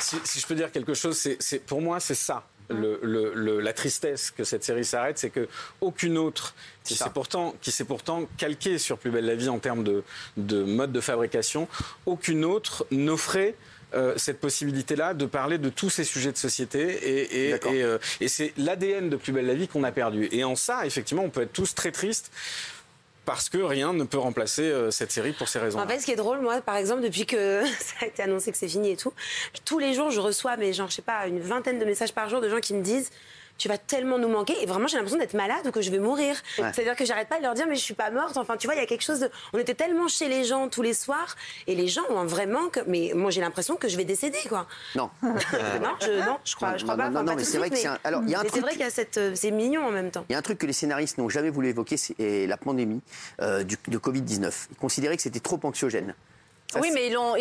Si, 0.00 0.16
si 0.24 0.40
je 0.40 0.46
peux 0.46 0.54
dire 0.54 0.70
quelque 0.72 0.94
chose, 0.94 1.16
c'est, 1.38 1.58
pour 1.60 1.80
moi, 1.80 2.00
c'est 2.00 2.14
ça. 2.14 2.44
Le, 2.70 2.98
le- 3.02 3.32
le- 3.34 3.60
la 3.60 3.72
tristesse 3.72 4.30
que 4.30 4.44
cette 4.44 4.62
série 4.62 4.84
s'arrête, 4.84 5.18
c'est 5.18 5.30
que 5.30 5.48
aucune 5.80 6.18
autre 6.18 6.54
qui 6.84 6.94
s'est 6.94 7.04
pourtant 7.14 7.54
qui 7.62 7.70
s'est 7.70 7.84
pourtant 7.84 8.26
calquée 8.36 8.76
sur 8.76 8.98
Plus 8.98 9.10
belle 9.10 9.24
la 9.24 9.36
vie 9.36 9.48
en 9.48 9.58
termes 9.58 9.82
de, 9.84 10.02
de 10.36 10.62
mode 10.64 10.92
de 10.92 11.00
fabrication, 11.00 11.66
aucune 12.04 12.44
autre 12.44 12.86
n'offrait 12.90 13.54
euh, 13.94 14.12
cette 14.18 14.38
possibilité-là 14.38 15.14
de 15.14 15.24
parler 15.24 15.56
de 15.56 15.70
tous 15.70 15.88
ces 15.88 16.04
sujets 16.04 16.30
de 16.30 16.36
société 16.36 16.82
et, 16.82 17.48
et, 17.48 17.50
et, 17.54 17.82
euh, 17.82 17.96
et 18.20 18.28
c'est 18.28 18.52
l'ADN 18.58 19.08
de 19.08 19.16
Plus 19.16 19.32
belle 19.32 19.46
la 19.46 19.54
vie 19.54 19.66
qu'on 19.66 19.82
a 19.82 19.90
perdu. 19.92 20.28
Et 20.30 20.44
en 20.44 20.54
ça, 20.54 20.84
effectivement, 20.84 21.22
on 21.24 21.30
peut 21.30 21.40
être 21.40 21.54
tous 21.54 21.74
très 21.74 21.90
tristes 21.90 22.30
parce 23.28 23.50
que 23.50 23.58
rien 23.58 23.92
ne 23.92 24.04
peut 24.04 24.16
remplacer 24.16 24.62
euh, 24.62 24.90
cette 24.90 25.12
série 25.12 25.32
pour 25.32 25.48
ces 25.48 25.58
raisons. 25.58 25.78
En 25.78 25.86
fait, 25.86 26.00
ce 26.00 26.06
qui 26.06 26.12
est 26.12 26.16
drôle, 26.16 26.40
moi, 26.40 26.62
par 26.62 26.76
exemple, 26.76 27.02
depuis 27.02 27.26
que 27.26 27.62
ça 27.78 27.96
a 28.00 28.06
été 28.06 28.22
annoncé 28.22 28.50
que 28.50 28.56
c'est 28.56 28.68
fini 28.68 28.92
et 28.92 28.96
tout, 28.96 29.12
tous 29.66 29.78
les 29.78 29.92
jours, 29.92 30.10
je 30.10 30.18
reçois, 30.18 30.56
mais 30.56 30.72
genre, 30.72 30.88
je 30.88 30.94
sais 30.94 31.02
pas, 31.02 31.26
une 31.26 31.38
vingtaine 31.38 31.78
de 31.78 31.84
messages 31.84 32.14
par 32.14 32.30
jour 32.30 32.40
de 32.40 32.48
gens 32.48 32.60
qui 32.60 32.72
me 32.72 32.82
disent 32.82 33.10
tu 33.58 33.68
vas 33.68 33.76
tellement 33.78 34.18
nous 34.18 34.28
manquer 34.28 34.54
et 34.62 34.66
vraiment 34.66 34.86
j'ai 34.86 34.96
l'impression 34.96 35.18
d'être 35.18 35.34
malade 35.34 35.66
ou 35.66 35.70
que 35.70 35.82
je 35.82 35.90
vais 35.90 35.98
mourir. 35.98 36.34
Ouais. 36.58 36.70
C'est-à-dire 36.72 36.96
que 36.96 37.04
j'arrête 37.04 37.28
pas 37.28 37.38
de 37.38 37.42
leur 37.42 37.54
dire 37.54 37.66
mais 37.68 37.74
je 37.76 37.80
suis 37.82 37.94
pas 37.94 38.10
morte. 38.10 38.36
Enfin 38.36 38.56
tu 38.56 38.66
vois 38.66 38.74
il 38.76 38.78
y 38.78 38.82
a 38.82 38.86
quelque 38.86 39.02
chose 39.04 39.20
de 39.20 39.30
on 39.52 39.58
était 39.58 39.74
tellement 39.74 40.08
chez 40.08 40.28
les 40.28 40.44
gens 40.44 40.68
tous 40.68 40.82
les 40.82 40.94
soirs 40.94 41.36
et 41.66 41.74
les 41.74 41.88
gens 41.88 42.02
ont 42.10 42.24
vraiment 42.24 42.68
que 42.68 42.80
mais 42.86 43.12
moi 43.14 43.30
j'ai 43.30 43.40
l'impression 43.40 43.76
que 43.76 43.88
je 43.88 43.96
vais 43.96 44.04
décéder 44.04 44.38
quoi. 44.48 44.66
Non. 44.94 45.10
non, 45.22 45.30
je 46.00 46.24
non, 46.24 46.38
je 46.44 46.54
crois 46.56 46.70
Non, 46.72 46.78
je 46.78 46.84
crois 46.84 46.96
non, 46.96 47.02
pas. 47.04 47.10
non, 47.10 47.16
Enfin, 47.16 47.22
non, 47.24 47.32
pas 47.32 47.36
mais 47.36 47.44
c'est 47.44 47.58
vrai 47.58 47.70
que 47.70 47.76
c'est 47.76 47.88
un- 47.88 47.98
alors, 48.04 48.22
y 48.24 48.34
a 48.34 48.40
un 48.40 48.44
vrai 48.44 48.70
qu'il 48.72 48.80
y 48.80 48.84
a 48.84 48.90
cette 48.90 49.18
euh, 49.18 49.32
c'est 49.34 49.50
mignon 49.50 49.84
en 49.86 49.90
même 49.90 50.10
temps. 50.10 50.24
Il 50.28 50.32
y 50.32 50.36
a 50.36 50.38
un 50.38 50.42
truc 50.42 50.58
que 50.58 50.66
les 50.66 50.72
scénaristes 50.72 51.18
n'ont 51.18 51.28
jamais 51.28 51.50
voulu 51.50 51.68
évoquer, 51.68 51.96
c'est 51.96 52.46
la 52.46 52.56
pandémie 52.56 53.00
euh, 53.42 53.64
du, 53.64 53.76
de 53.88 53.98
Covid-19. 53.98 54.52
Ils 54.70 54.76
considéraient 54.76 55.16
que 55.16 55.22
c'était 55.22 55.40
trop 55.40 55.58
anxiogène. 55.64 56.14
Ça, 56.72 56.80
Oui, 56.80 56.90
mais 56.92 57.06
ils 57.06 57.12
l'ont 57.14 57.34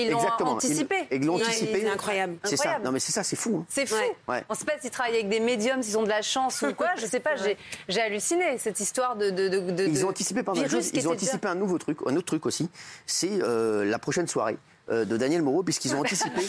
anticipé. 0.46 0.96
Ils, 1.12 1.22
ils 1.22 1.26
l'ont 1.26 1.36
Ouais, 1.36 1.44
anticipé. 1.44 1.82
c'est 1.82 1.90
incroyable. 1.90 2.38
C'est 2.46 2.56
ça. 2.56 2.80
Non, 2.80 2.92
mais 2.94 3.00
c'est 3.00 3.12
ça, 3.12 3.24
c'est 3.24 3.36
fou. 3.36 3.58
hein. 3.62 3.66
C'est 3.68 3.86
fou. 3.86 3.96
Ouais. 4.28 4.44
On 4.48 4.54
ne 4.54 4.58
sait 4.58 4.64
pas 4.66 4.74
s'ils 4.80 4.90
travaillent 4.90 5.16
avec 5.16 5.28
des 5.30 5.42
médiums, 5.42 5.84
s'ils 5.84 5.98
ont 5.98 6.04
de 6.04 6.08
la 6.10 6.22
chance 6.22 6.62
ou 6.62 6.74
quoi. 6.74 6.90
Je 6.98 7.06
sais 7.06 7.20
pas. 7.20 7.36
J'ai 7.36 7.58
j'ai 7.90 8.02
halluciné 8.02 8.58
cette 8.58 8.80
histoire 8.80 9.16
de. 9.18 9.30
de, 9.30 9.50
de, 9.50 9.60
de- 9.72 9.84
Ils 9.86 10.06
ont 10.06 10.10
anticipé 10.10 10.42
virus 10.54 10.72
Ils 10.72 10.88
ont 10.88 10.92
déjà- 10.92 11.10
anticipé 11.12 11.48
un 11.50 11.56
nouveau 11.56 11.78
truc, 11.78 11.98
un 12.06 12.16
autre 12.16 12.26
truc 12.28 12.46
aussi. 12.46 12.70
C'est 13.06 13.42
euh, 13.42 13.84
la 13.84 14.00
prochaine 14.00 14.28
soirée. 14.28 14.58
euh, 14.90 15.04
de 15.04 15.18
Daniel 15.18 15.42
Moreau, 15.42 15.64
puisqu'ils 15.64 15.94
ont 15.96 16.00
anticipé. 16.00 16.42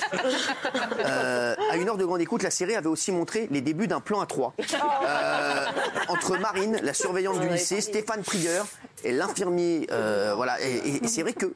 Euh, 1.05 1.55
à 1.73 1.77
une 1.77 1.89
heure 1.89 1.97
de 1.97 2.05
grande 2.05 2.21
écoute, 2.21 2.43
la 2.43 2.51
série 2.51 2.77
avait 2.77 2.89
aussi 2.89 3.11
montré 3.13 3.49
les 3.51 3.61
débuts 3.61 3.89
d'un 3.89 4.01
plan 4.01 4.21
à 4.21 4.27
trois. 4.27 4.55
Euh, 4.61 5.65
entre 6.09 6.37
Marine, 6.39 6.79
la 6.83 6.95
surveillante 6.95 7.41
du 7.41 7.49
lycée, 7.49 7.81
Stéphane 7.81 8.23
Prieure 8.23 8.67
et 9.05 9.13
l'infirmier. 9.13 9.89
euh, 9.91 10.35
voilà. 10.37 10.61
Et, 10.61 10.77
et- 10.77 11.05
et 11.05 11.09
c'est 11.09 11.23
vrai 11.23 11.33
que. 11.33 11.53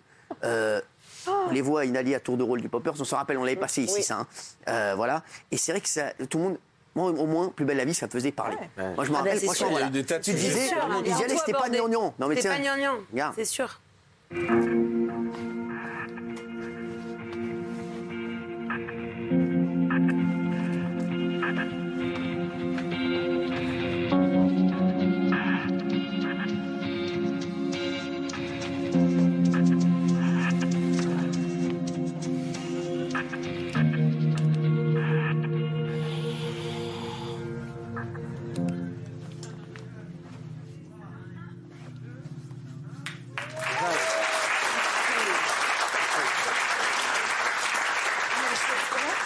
On 1.53 1.55
les 1.55 1.61
voit 1.63 1.85
inhaler 1.85 2.15
à 2.15 2.21
tour 2.21 2.37
de 2.37 2.43
rôle 2.43 2.61
du 2.61 2.69
Poppers, 2.69 2.95
on 2.99 3.05
se 3.05 3.15
rappelle, 3.15 3.39
on 3.39 3.45
l'avait 3.45 3.57
passé 3.57 3.83
ici, 3.83 4.03
ça. 4.03 4.19
hein. 4.21 4.27
Euh, 4.69 4.95
voilà. 4.97 5.23
Et 5.51 5.57
c'est 5.57 5.73
vrai 5.73 5.81
que 5.81 5.89
ça, 5.89 6.13
tout 6.29 6.39
le 6.39 6.45
monde. 6.45 6.59
Moi, 6.95 7.09
au 7.11 7.27
moins, 7.27 7.49
plus 7.49 7.65
belle 7.65 7.79
la 7.79 7.87
vie, 7.87 7.95
ça 7.95 8.05
me 8.07 8.11
faisait 8.11 8.33
parler. 8.33 8.57
Moi, 8.77 9.05
je 9.05 9.11
me 9.11 9.15
Ah, 9.15 9.19
rappelle, 9.21 9.39
c'est 9.41 9.47
franchement, 9.47 9.69
sûr. 9.69 9.79
voilà. 9.79 9.91
Tu 9.91 10.05
sujets. 10.33 10.35
disais, 10.35 10.75
hein, 10.75 11.03
ils 11.07 11.11
y 11.19 11.25
allaient, 11.25 11.37
c'était 11.39 11.53
pas 11.53 11.71
gnangnan. 11.71 12.13
Non, 12.19 12.29
mais 12.29 12.35
C'est 12.35 12.43
tiens, 12.43 12.51
pas 12.57 12.59
gnangnan, 12.59 12.99
regarde. 13.11 13.33
c'est 13.35 13.45
sûr. 13.47 13.81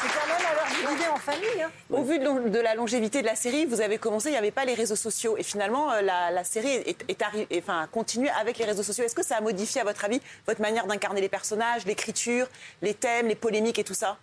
C'est 0.02 0.08
quand 0.08 0.26
même 0.26 0.46
à 0.46 0.54
l'heure 0.54 0.66
du 0.90 0.94
dîner 0.96 1.08
en 1.08 1.16
famille. 1.16 1.62
hein. 1.62 1.70
Au 1.90 2.02
vu 2.02 2.18
de, 2.18 2.58
la 2.60 2.74
longévité 2.74 3.20
de 3.22 3.26
la 3.26 3.34
série, 3.36 3.64
vous 3.64 3.80
avez 3.80 3.98
commencé, 3.98 4.28
il 4.28 4.32
n'y 4.32 4.38
avait 4.38 4.50
pas 4.50 4.64
les 4.64 4.74
réseaux 4.74 4.96
sociaux. 4.96 5.36
Et 5.38 5.42
finalement, 5.42 5.90
euh, 5.92 6.02
la, 6.02 6.30
la 6.30 6.44
série 6.44 6.68
est, 6.72 6.96
est 7.08 7.20
arri- 7.22 7.46
est- 7.50 7.58
enfin, 7.62 7.88
continue 7.90 8.28
avec 8.28 8.58
les 8.58 8.64
réseaux 8.64 8.82
sociaux. 8.82 9.04
Est-ce 9.04 9.14
que 9.14 9.24
ça 9.24 9.36
a 9.36 9.40
modifié, 9.40 9.80
à 9.80 9.84
votre 9.84 10.04
avis, 10.04 10.20
votre 10.46 10.60
manière 10.60 10.86
d'incarner 10.86 11.20
les 11.20 11.28
personnages, 11.28 11.86
l'écriture, 11.86 12.46
les 12.82 12.94
thèmes, 12.94 13.26
les 13.28 13.34
polémiques 13.34 13.78
et 13.78 13.84
tout 13.84 13.94
ça? 13.94 14.16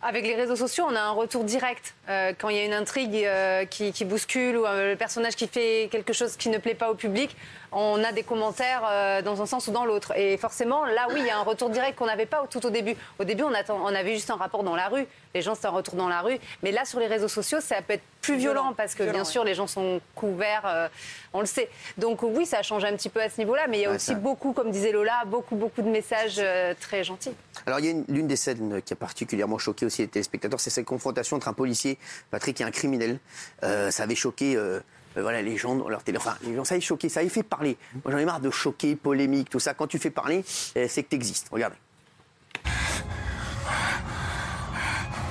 Avec 0.00 0.24
les 0.24 0.36
réseaux 0.36 0.56
sociaux, 0.56 0.84
on 0.88 0.94
a 0.94 1.00
un 1.00 1.10
retour 1.10 1.42
direct. 1.44 1.94
Euh, 2.08 2.32
quand 2.38 2.48
il 2.48 2.56
y 2.56 2.60
a 2.60 2.64
une 2.64 2.72
intrigue 2.72 3.14
euh, 3.16 3.64
qui, 3.66 3.92
qui 3.92 4.04
bouscule 4.06 4.56
ou 4.56 4.64
euh, 4.66 4.92
le 4.92 4.96
personnage 4.96 5.36
qui 5.36 5.46
fait 5.46 5.88
quelque 5.92 6.12
chose 6.14 6.36
qui 6.36 6.48
ne 6.48 6.56
plaît 6.58 6.74
pas 6.74 6.90
au 6.90 6.94
public, 6.94 7.36
on 7.70 8.02
a 8.02 8.12
des 8.12 8.22
commentaires 8.22 8.82
euh, 8.90 9.20
dans 9.20 9.42
un 9.42 9.46
sens 9.46 9.68
ou 9.68 9.72
dans 9.72 9.84
l'autre. 9.84 10.16
Et 10.16 10.38
forcément, 10.38 10.86
là, 10.86 11.06
oui, 11.12 11.16
il 11.20 11.26
y 11.26 11.30
a 11.30 11.36
un 11.38 11.42
retour 11.42 11.68
direct 11.68 11.98
qu'on 11.98 12.06
n'avait 12.06 12.24
pas 12.24 12.46
tout 12.50 12.64
au 12.64 12.70
début. 12.70 12.96
Au 13.18 13.24
début, 13.24 13.42
on, 13.42 13.52
attend- 13.52 13.78
on 13.84 13.94
avait 13.94 14.14
juste 14.14 14.30
un 14.30 14.36
rapport 14.36 14.62
dans 14.62 14.74
la 14.74 14.88
rue. 14.88 15.06
les 15.34 15.42
gens, 15.42 15.54
c'est 15.54 15.66
un 15.66 15.70
retour 15.70 15.94
dans 15.96 16.08
la 16.08 16.22
rue. 16.22 16.38
Mais 16.62 16.72
là, 16.72 16.86
sur 16.86 16.98
les 16.98 17.06
réseaux 17.08 17.28
sociaux, 17.28 17.60
ça 17.60 17.76
peut 17.82 17.92
être 17.94 18.02
plus 18.22 18.36
violent, 18.36 18.72
parce 18.76 18.94
que, 18.94 19.02
Violent, 19.02 19.12
bien 19.18 19.24
ouais. 19.24 19.30
sûr, 19.30 19.44
les 19.44 19.54
gens 19.54 19.66
sont 19.66 20.00
couverts, 20.14 20.62
euh, 20.66 20.88
on 21.34 21.40
le 21.40 21.46
sait. 21.46 21.68
Donc 21.98 22.22
oui, 22.22 22.46
ça 22.46 22.62
change 22.62 22.84
un 22.84 22.92
petit 22.92 23.08
peu 23.10 23.20
à 23.22 23.28
ce 23.28 23.38
niveau-là, 23.38 23.66
mais 23.68 23.78
il 23.78 23.82
y 23.82 23.84
a 23.86 23.90
Ouais, 23.90 23.96
aussi 23.96 24.06
ça- 24.06 24.14
beaucoup, 24.14 24.52
comme 24.52 24.70
disait 24.70 24.90
Lola, 24.92 25.22
beaucoup, 25.26 25.54
beaucoup 25.56 25.82
de 25.82 25.88
messages 25.88 26.36
euh, 26.38 26.74
très 26.80 27.04
gentils. 27.04 27.32
Alors, 27.66 27.78
il 27.80 27.84
y 27.84 27.88
a 27.88 27.92
une- 27.92 28.04
l'une 28.08 28.26
des 28.26 28.36
scènes 28.36 28.80
qui 28.82 28.92
a 28.94 28.96
particulièrement 28.96 29.58
choqué 29.58 29.84
aussi 29.86 30.02
les 30.02 30.08
téléspectateurs, 30.08 30.58
c'est 30.58 30.70
cette 30.70 30.86
confrontation 30.86 31.36
entre 31.36 31.48
un 31.48 31.52
policier, 31.52 31.97
Patrick, 32.30 32.60
et 32.60 32.64
un 32.64 32.70
criminel. 32.70 33.18
Euh, 33.62 33.90
ça 33.90 34.04
avait 34.04 34.14
choqué. 34.14 34.56
euh, 34.56 34.80
euh, 35.16 35.22
voilà, 35.22 35.42
les 35.42 35.56
gens 35.56 35.74
leur 35.88 36.02
télé. 36.02 36.18
Ça 36.20 36.36
avait 36.40 36.80
choqué, 36.80 37.08
ça 37.08 37.20
avait 37.20 37.28
fait 37.28 37.42
parler. 37.42 37.76
Moi, 38.04 38.12
j'en 38.12 38.18
ai 38.18 38.24
marre 38.24 38.40
de 38.40 38.50
choquer, 38.50 38.94
polémique, 38.96 39.50
tout 39.50 39.60
ça. 39.60 39.74
Quand 39.74 39.86
tu 39.86 39.98
fais 39.98 40.10
parler, 40.10 40.44
c'est 40.46 41.02
que 41.02 41.08
tu 41.08 41.16
existes. 41.16 41.48
Regardez. 41.50 41.76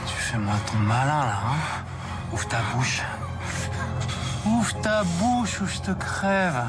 Tu 0.07 0.13
fais 0.13 0.37
moi 0.37 0.55
ton 0.71 0.77
malin 0.79 1.25
là, 1.25 1.39
hein 1.45 1.83
Ouvre 2.33 2.47
ta 2.47 2.57
bouche. 2.73 3.01
Ouvre 4.45 4.81
ta 4.81 5.03
bouche 5.03 5.61
ou 5.61 5.67
je 5.67 5.79
te 5.79 5.91
crève. 5.91 6.63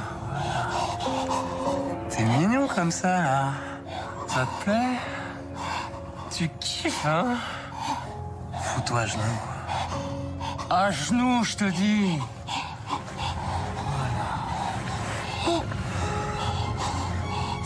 T'es 2.11 2.25
mignon 2.25 2.69
comme 2.69 2.91
ça 2.91 3.09
là. 3.23 3.53
Ça 4.29 4.47
te 4.47 4.65
plaît? 4.65 4.99
Tu 6.31 6.49
kiffes, 6.61 7.07
hein? 7.07 7.37
Fous-toi 8.63 9.01
à. 9.01 9.48
À 10.71 10.91
genoux, 10.91 11.45
je 11.45 11.57
te 11.57 11.65
dis. 11.65 12.19
Voilà. 15.47 15.65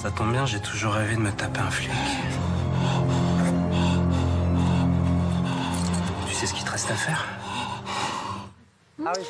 Ça 0.01 0.11
tombe 0.11 0.33
bien, 0.33 0.47
j'ai 0.47 0.61
toujours 0.61 0.93
rêvé 0.95 1.17
de 1.17 1.21
me 1.21 1.33
taper 1.33 1.61
un 1.61 1.71
flic. 1.71 1.91
Tu 6.29 6.35
sais 6.35 6.47
ce 6.47 6.55
qu'il 6.55 6.65
te 6.65 6.71
reste 6.71 6.91
à 6.91 6.95
faire? 6.95 7.25
Ah 9.05 9.13
oui. 9.17 9.23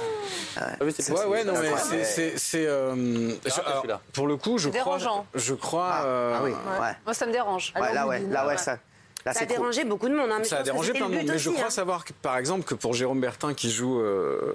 Ouais, 1.11 1.25
ouais, 1.27 1.45
non, 1.45 1.55
mais 1.61 1.73
c'est- 1.79 2.05
c'est. 2.05 2.37
c'est, 2.39 2.67
euh, 2.67 3.31
alors, 3.67 4.01
pour 4.13 4.27
le 4.27 4.37
coup, 4.37 4.59
je 4.59 4.69
crois. 4.69 4.83
dérangeant. 4.99 5.27
Je 5.35 5.55
crois. 5.55 6.01
euh, 6.05 6.37
Ah 6.39 6.43
oui, 6.45 6.51
ouais. 6.51 6.97
Moi, 7.07 7.15
ça 7.15 7.25
me 7.27 7.33
dérange. 7.33 7.73
Ouais, 7.81 7.95
là, 7.95 8.07
ouais, 8.07 8.21
là, 8.29 8.47
ouais, 8.47 8.59
ça. 8.59 8.77
Là, 9.25 9.33
Ça 9.33 9.41
a 9.41 9.47
trop. 9.47 9.55
dérangé 9.57 9.85
beaucoup 9.85 10.09
de 10.09 10.15
monde. 10.15 10.31
hein, 10.31 10.37
mais 10.39 10.45
je 10.45 10.49
Ça 10.51 10.59
a 10.59 10.63
dérangé 10.63 10.93
plein 10.93 11.09
de 11.09 11.15
monde. 11.15 11.21
but 11.25 11.31
Mais 11.33 11.39
je 11.39 11.51
crois 11.51 11.67
hein. 11.67 11.71
savoir, 11.71 12.05
que, 12.05 12.13
par 12.23 12.37
exemple, 12.39 12.65
que 12.65 12.75
pour 12.75 12.95
Jérôme 12.95 13.21
Bertin, 13.21 13.55
qui 13.55 13.71
joue 13.71 14.01
euh, 14.01 14.53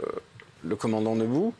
le 0.65 0.75
commandant 0.75 1.15
Nebou, 1.15 1.53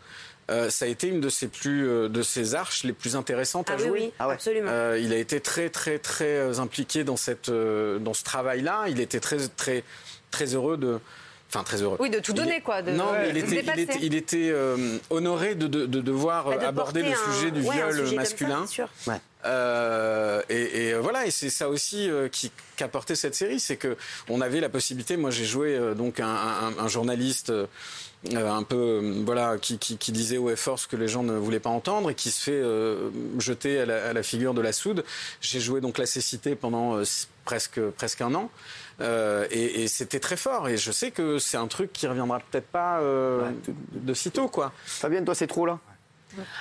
euh, 0.49 0.69
ça 0.69 0.85
a 0.85 0.87
été 0.87 1.07
une 1.07 1.19
de 1.21 1.29
ses 1.29 1.47
plus, 1.47 1.87
euh, 1.87 2.09
de 2.09 2.21
ses 2.21 2.55
arches 2.55 2.83
les 2.83 2.93
plus 2.93 3.15
intéressantes 3.15 3.67
Ah 3.69 3.73
à 3.73 3.75
oui, 3.77 3.81
jouer. 3.87 3.99
oui, 4.01 4.13
Ah 4.19 4.27
ouais. 4.27 4.33
absolument. 4.33 4.69
Euh, 4.71 4.99
il 5.01 5.11
a 5.13 5.17
été 5.17 5.39
très, 5.41 5.69
très, 5.69 5.99
très 5.99 6.59
impliqué 6.59 7.03
dans 7.03 7.17
cette, 7.17 7.49
euh, 7.49 7.99
dans 7.99 8.13
ce 8.13 8.23
travail-là. 8.23 8.85
Il 8.87 8.99
était 9.01 9.19
très, 9.19 9.37
très, 9.55 9.83
très 10.31 10.53
heureux 10.55 10.77
de. 10.77 10.99
Enfin, 11.49 11.63
très 11.63 11.81
heureux. 11.81 11.95
Oui, 12.01 12.09
de 12.09 12.19
tout 12.19 12.33
donner, 12.33 12.59
quoi, 12.59 12.81
de- 12.81 12.91
non, 12.91 13.05
mais 13.13 13.29
il 13.29 13.37
était, 13.37 13.63
il 13.73 13.79
était, 13.79 13.99
il 14.01 14.15
était, 14.15 14.49
euh, 14.51 14.97
honoré 15.09 15.55
de, 15.55 15.67
de, 15.67 15.85
de 15.85 16.01
devoir 16.01 16.49
Bah, 16.49 16.57
de 16.57 16.63
euh, 16.63 16.67
aborder 16.67 17.03
le 17.03 17.11
un- 17.13 17.33
sujet 17.33 17.51
du 17.51 17.61
ouais, 17.61 17.73
viol 17.75 17.93
sujet 17.93 18.09
ça, 18.09 18.15
masculin. 18.15 18.63
c'est 18.67 18.73
sûr. 18.73 18.89
Euh, 19.45 20.41
et, 20.49 20.87
et, 20.87 20.93
euh, 20.93 20.99
voilà, 20.99 21.25
et 21.25 21.31
c'est 21.31 21.49
ça 21.49 21.69
aussi 21.69 22.09
euh, 22.09 22.27
qui 22.27 22.51
qu'a 22.75 22.87
porté 22.89 23.15
cette 23.15 23.33
série, 23.35 23.59
c'est 23.61 23.77
que 23.77 23.95
on 24.29 24.41
avait 24.41 24.59
la 24.59 24.67
possibilité. 24.69 25.15
Moi, 25.15 25.31
j'ai 25.31 25.45
joué 25.45 25.75
euh, 25.75 25.93
donc 25.93 26.19
un, 26.19 26.27
un- 26.27 26.77
un 26.77 26.87
journaliste. 26.87 27.49
euh, 27.51 27.65
un 28.33 28.63
peu 28.63 29.21
voilà 29.25 29.57
qui, 29.61 29.77
qui, 29.77 29.95
qui 29.97 30.11
disait 30.11 30.37
au 30.37 30.49
effort 30.49 30.79
ce 30.79 30.87
que 30.87 30.95
les 30.95 31.07
gens 31.07 31.21
ne 31.21 31.33
voulaient 31.37 31.59
pas 31.61 31.69
entendre 31.69 32.09
et 32.09 32.15
qui 32.15 32.31
se 32.31 32.41
fait 32.41 32.51
euh, 32.51 33.09
jeter 33.37 33.79
à 33.79 33.85
la, 33.85 34.07
à 34.09 34.11
la 34.11 34.23
figure 34.23 34.55
de 34.55 34.59
la 34.61 34.73
soude. 34.73 35.05
J'ai 35.39 35.59
joué 35.59 35.81
donc 35.81 35.97
la 35.99 36.07
cécité 36.07 36.55
pendant 36.55 36.97
euh, 36.97 37.03
presque 37.45 37.79
presque 37.95 38.21
un 38.21 38.33
an 38.33 38.49
euh, 39.01 39.47
et, 39.51 39.83
et 39.83 39.87
c'était 39.87 40.19
très 40.19 40.37
fort 40.37 40.67
et 40.69 40.77
je 40.77 40.91
sais 40.91 41.11
que 41.11 41.37
c'est 41.39 41.57
un 41.57 41.67
truc 41.67 41.93
qui 41.93 42.07
reviendra 42.07 42.39
peut-être 42.39 42.67
pas 42.67 42.99
euh, 42.99 43.51
de, 43.67 43.73
de 43.99 44.13
sitôt 44.13 44.47
quoi. 44.47 44.71
Fabienne, 44.85 45.25
toi 45.25 45.35
c'est 45.35 45.47
trop 45.47 45.65
là? 45.65 45.79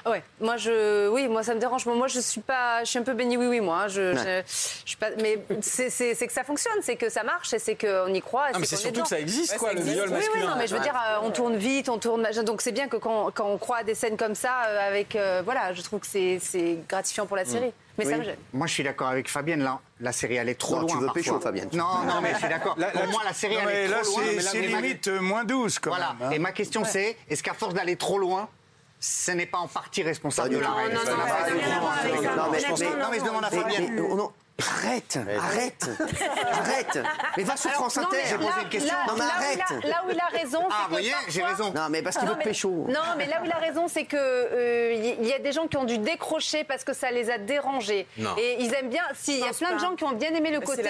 Ouais, 0.06 0.22
moi 0.40 0.56
je, 0.56 1.08
oui, 1.08 1.28
moi 1.28 1.42
ça 1.42 1.54
me 1.54 1.60
dérange. 1.60 1.84
Moi, 1.86 2.06
je 2.08 2.20
suis 2.20 2.40
pas, 2.40 2.84
je 2.84 2.90
suis 2.90 2.98
un 2.98 3.02
peu 3.02 3.14
béni 3.14 3.36
oui 3.36 3.46
oui 3.46 3.60
moi. 3.60 3.82
hein. 3.82 3.88
Je, 3.88 4.12
Ouais. 4.14 4.42
je, 4.46 4.52
je 4.84 4.88
suis 4.88 4.96
pas, 4.96 5.08
mais 5.20 5.38
c'est 5.60 5.88
que 6.26 6.32
ça 6.32 6.44
fonctionne, 6.44 6.78
c'est 6.82 6.96
que 6.96 7.08
ça 7.08 7.22
marche 7.24 7.52
et 7.52 7.58
c'est 7.58 7.74
qu'on 7.74 8.12
y 8.14 8.20
croit. 8.22 8.48
et 8.50 8.52
Ah, 8.54 8.58
mais 8.58 8.66
c'est 8.66 8.76
est 8.76 8.78
surtout 8.78 9.02
que 9.02 9.08
ça 9.08 9.18
existe, 9.20 9.56
quoi, 9.58 9.68
ça 9.70 9.74
le 9.74 9.80
existe. 9.80 9.96
viol 9.96 10.08
Oui, 10.08 10.14
oui, 10.16 10.26
masculin. 10.26 10.50
non, 10.50 10.56
mais 10.56 10.66
je 10.66 10.72
veux 10.72 10.78
Ouais. 10.80 10.84
dire, 10.86 10.94
euh, 10.96 11.18
on 11.22 11.30
tourne 11.30 11.56
vite, 11.56 11.88
on 11.88 11.98
tourne, 11.98 12.26
donc 12.44 12.62
c'est 12.62 12.72
bien 12.72 12.88
que 12.88 12.96
quand, 12.96 13.30
quand 13.34 13.46
on 13.46 13.58
croit 13.58 13.78
à 13.78 13.82
des 13.84 13.94
scènes 13.94 14.16
comme 14.16 14.34
ça, 14.34 14.52
euh, 14.68 14.88
avec, 14.88 15.16
euh, 15.16 15.42
voilà, 15.44 15.72
je 15.74 15.82
trouve 15.82 16.00
que 16.00 16.06
c'est 16.06 16.38
c'est 16.40 16.78
gratifiant 16.88 17.26
pour 17.26 17.36
la 17.36 17.44
série. 17.44 17.72
Mais 17.98 18.04
ça 18.04 18.10
Oui. 18.12 18.18
me 18.18 18.24
gêne. 18.24 18.36
Moi, 18.52 18.66
je 18.66 18.72
suis 18.74 18.82
d'accord 18.84 19.08
avec 19.08 19.26
Fabienne. 19.30 19.62
Là, 19.62 19.80
la 20.00 20.12
série, 20.12 20.36
elle 20.36 20.50
est 20.50 20.54
trop 20.54 20.74
Non, 20.74 20.80
loin. 20.82 20.88
tu 20.90 20.94
veux 20.98 21.06
parfois. 21.06 21.22
pécho, 21.22 21.40
Fabienne. 21.40 21.70
Non, 21.72 22.02
non, 22.06 22.20
mais 22.22 22.34
je 22.34 22.38
suis 22.40 22.48
d'accord. 22.48 22.74
Pour 22.92 23.06
moi, 23.06 23.22
la 23.24 23.32
série, 23.32 23.54
non, 23.54 23.60
elle 23.62 23.66
mais 23.68 23.84
est 23.84 23.88
là, 23.88 24.00
trop 24.02 24.10
loin. 24.18 24.20
c'est- 24.26 24.36
mais 24.36 24.42
là, 24.42 24.50
c'est 24.50 24.60
mais 24.60 24.68
ma- 24.68 24.80
limite, 24.82 25.08
euh, 25.08 25.20
moins 25.20 25.44
12, 25.44 25.78
quand 25.78 25.90
voilà. 25.90 26.14
même, 26.20 26.28
hein. 26.28 26.30
Et 26.32 26.38
ma 26.38 26.52
question, 26.52 26.82
Ouais. 26.82 26.88
c'est 26.90 27.16
est-ce 27.30 27.42
qu'à 27.42 27.54
force 27.54 27.72
d'aller 27.72 27.96
trop 27.96 28.18
loin, 28.18 28.50
ce 28.98 29.30
n'est 29.32 29.46
pas 29.46 29.58
en 29.58 29.68
partie 29.68 30.02
responsable 30.02 30.50
de 30.50 30.58
l'arrêt 30.58 30.92
Non, 30.92 31.00
non, 31.00 32.50
mais 33.10 33.18
je 33.18 33.24
demande 33.24 33.44
à 33.44 33.50
Fabienne. 33.50 34.00
Mais- 34.58 34.64
oh, 34.64 34.68
non. 34.68 34.76
Arrête, 34.76 35.18
arrête, 35.38 35.88
arrête. 36.52 36.98
Mais 37.36 37.42
va 37.44 37.56
sur 37.56 37.70
France 37.72 37.98
Inter. 37.98 38.16
mais 38.38 38.44
là- 38.44 38.86
là- 38.86 39.04
Non, 39.06 39.14
mais 39.14 39.18
là 39.18 39.26
où 39.26 39.42
arrête. 39.42 39.58
il 39.70 39.86
a- 39.86 39.88
Là 39.90 40.02
où 40.06 40.10
il 40.10 40.20
a 40.20 40.26
raison, 40.38 40.60
Ah, 40.70 40.74
vous 40.84 40.90
voyez, 40.90 41.12
j'ai 41.28 41.42
raison. 41.42 41.72
Non, 41.74 41.88
mais 41.90 42.02
parce 42.02 42.16
qu'il 42.16 42.28
veut 42.28 42.36
pécho. 42.36 42.70
Non, 42.88 43.00
mais 43.18 43.26
là 43.26 43.40
où 43.42 43.44
il 43.44 43.52
a 43.52 43.56
raison, 43.58 43.86
c'est 43.88 44.04
que 44.04 44.16
euh, 44.16 45.14
il 45.20 45.26
y 45.26 45.32
a 45.32 45.38
des 45.38 45.52
gens 45.52 45.66
qui 45.66 45.76
ont 45.76 45.84
dû 45.84 45.98
décrocher 45.98 46.64
parce 46.64 46.84
que 46.84 46.92
ça 46.94 47.10
les 47.10 47.30
a 47.30 47.38
dérangés. 47.38 48.06
Non. 48.18 48.30
Et 48.38 48.56
ils 48.60 48.72
aiment 48.74 48.88
bien. 48.88 49.02
Si, 49.14 49.34
il 49.38 49.44
y 49.44 49.48
a 49.48 49.52
plein 49.52 49.74
de 49.74 49.80
gens 49.80 49.94
qui 49.94 50.04
ont 50.04 50.12
bien 50.12 50.30
aimé 50.34 50.50
le 50.50 50.60
côté, 50.60 50.82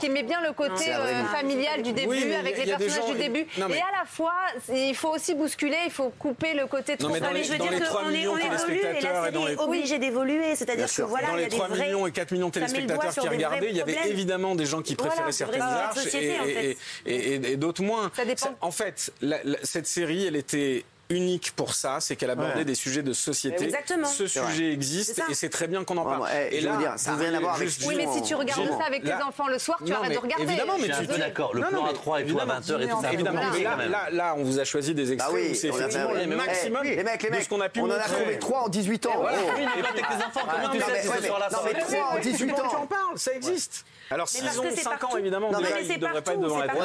qui 0.00 0.06
aimaient 0.06 0.22
bien 0.22 0.40
le 0.42 0.52
côté 0.52 0.92
euh, 0.92 1.24
familial 1.26 1.82
du 1.82 1.92
début 1.92 2.08
Oui, 2.08 2.34
avec 2.34 2.54
il 2.58 2.66
y 2.66 2.72
a- 2.72 2.76
les 2.78 2.84
personnages 2.86 3.06
gens- 3.08 3.12
du 3.12 3.18
début. 3.18 3.46
Non, 3.58 3.66
mais- 3.68 3.76
Et 3.76 3.80
à 3.80 3.98
la 4.00 4.04
fois, 4.06 4.32
il 4.74 4.94
faut 4.96 5.08
aussi 5.10 5.34
bousculer, 5.34 5.78
il 5.86 5.90
faut 5.92 6.10
couper 6.18 6.54
le 6.54 6.66
côté 6.66 6.92
Non, 6.92 6.98
trop 6.98 7.08
mais 7.10 7.20
dans 7.20 7.26
Non, 7.28 7.32
les- 7.32 7.38
mais 7.40 7.44
je 7.44 7.52
veux 7.52 7.58
dans 7.58 7.66
dire 7.66 7.78
qu'on 7.78 7.84
3 7.84 8.02
est, 8.02 8.06
millions 8.12 8.32
on 8.32 8.36
de 8.36 8.40
évolue 8.40 8.52
et 8.78 9.00
la 9.00 9.22
série 9.22 9.52
est 9.52 9.58
obligée 9.58 9.98
d'évoluer. 9.98 10.56
C'est-à-dire 10.56 10.86
que 10.92 11.02
voilà, 11.02 11.28
il 11.34 11.40
y 11.40 11.44
a 11.44 11.48
des 11.48 11.56
3 11.56 11.68
vrais... 11.68 11.84
millions 11.86 12.06
et 12.06 12.12
4 12.12 12.30
millions 12.32 12.48
de 12.48 12.52
téléspectateurs 12.52 13.11
qui 13.14 13.28
regardaient, 13.28 13.70
il 13.70 13.76
y 13.76 13.80
avait 13.82 14.08
évidemment 14.08 14.54
des 14.54 14.66
gens 14.66 14.82
qui 14.82 14.94
préféraient 14.94 15.32
certaines 15.32 15.60
arches 15.62 15.98
et, 15.98 16.00
société, 16.02 16.38
en 16.40 16.44
et- 16.46 16.76
et- 17.06 17.34
et- 17.34 17.52
et 17.52 17.56
d'autres 17.56 17.82
moins. 17.82 18.10
Ça 18.14 18.24
dépend. 18.24 18.46
Ça- 18.46 18.54
En 18.60 18.70
fait, 18.70 19.12
la- 19.20 19.42
la- 19.44 19.58
cette 19.62 19.86
série, 19.86 20.26
elle 20.26 20.36
était 20.36 20.84
unique 21.10 21.52
pour 21.56 21.74
ça, 21.74 21.98
c'est 22.00 22.16
qu'elle 22.16 22.30
abordait 22.30 22.52
Ouais. 22.60 22.64
des 22.64 22.74
sujets 22.74 23.02
de 23.02 23.12
société. 23.12 23.64
Exactement. 23.64 24.06
Ce 24.06 24.26
sujet 24.26 24.72
existe 24.72 25.22
et 25.28 25.34
c'est 25.34 25.48
très 25.50 25.66
bien 25.68 25.84
qu'on 25.84 25.96
en 25.98 26.04
parle. 26.04 26.28
et 26.50 26.60
là, 26.60 26.76
dire, 26.76 26.94
ça 26.96 27.12
n'a 27.12 27.16
rien 27.18 27.34
à 27.34 27.40
voir 27.40 27.54
avec 27.56 27.68
Oui, 27.86 27.94
mais 27.96 28.06
si 28.12 28.22
tu 28.22 28.34
regardes 28.34 28.68
ça 28.78 28.84
avec 28.86 29.02
tes 29.02 29.08
Là- 29.10 29.26
enfants 29.26 29.48
le 29.48 29.58
soir, 29.58 29.78
tu 29.84 29.90
Non, 29.90 29.96
arrêtes 29.98 30.08
mais 30.10 30.14
de 30.16 30.20
regarder. 30.20 30.44
Évidemment, 30.44 30.74
mais 30.78 30.88
Je 30.88 30.92
suis 30.94 31.06
tu 31.06 31.10
un 31.12 31.14
peu 31.14 31.20
d'accord, 31.20 31.54
le 31.54 31.60
Non, 31.60 31.68
plan 31.68 31.84
à 31.86 31.92
3 31.92 32.20
et 32.20 32.24
tout 32.26 32.38
à 32.38 32.42
évidemment. 32.42 32.60
20h 32.60 32.80
et 32.82 32.88
tout 32.88 33.02
ça. 33.02 33.12
Évidemment, 33.12 33.40
mais 33.52 33.62
là, 33.62 33.76
là, 33.88 34.10
là, 34.10 34.34
on 34.38 34.42
vous 34.44 34.58
a 34.58 34.64
choisi 34.64 34.94
des 34.94 35.04
Bah 35.04 35.12
extraits 35.12 35.34
oui, 35.34 35.48
où 35.50 35.54
c'est 35.54 35.68
effectivement 35.68 36.08
oui, 36.12 36.20
le 36.22 36.26
mais- 36.26 36.36
maximum 36.36 36.82
Les 36.84 37.02
mecs, 37.02 37.22
les 37.22 37.28
de 37.28 37.34
mecs, 37.34 37.44
ce 37.44 37.48
qu'on 37.48 37.60
a 37.60 37.68
pu 37.68 37.80
on 37.80 37.84
en 37.86 37.90
a 37.90 37.98
trouvé 38.00 38.38
3 38.38 38.60
en 38.62 38.68
18 38.68 39.06
ans. 39.06 39.12
voilà. 39.16 39.38
Oh. 39.42 39.50
Oui, 39.56 39.62
mais 39.76 39.86
avec 39.86 40.08
tes 40.08 40.14
enfants, 40.24 40.40
comment 40.50 40.62
Non, 40.66 40.70
tu 40.70 40.78
mais- 40.78 40.84
sais 40.84 40.92
ouais, 40.92 41.02
ce 41.16 41.20
mais- 41.20 41.26
soir-là 41.28 41.48
non, 41.52 41.58
mais 41.64 41.72
va 41.72 41.80
trois 41.80 42.16
en 42.16 42.18
18 42.20 42.46
Tu 42.54 42.60
ans. 42.60 42.80
en 42.82 42.86
parles, 42.86 43.16
ça 43.18 43.32
existe. 43.32 43.84
Alors 44.10 44.26
Mais 44.34 44.40
s'ils 44.40 44.60
ont 44.60 44.62
que 44.64 44.70
c'est 44.74 44.82
5 44.82 45.04
ans, 45.04 45.16
évidemment, 45.16 45.50
mais 45.50 45.56
ils 45.82 45.88
ne 45.88 45.96
devraient 45.96 46.20
pas 46.22 46.32
être 46.32 46.40
devant 46.40 46.58
la 46.58 46.68
télé. 46.68 46.80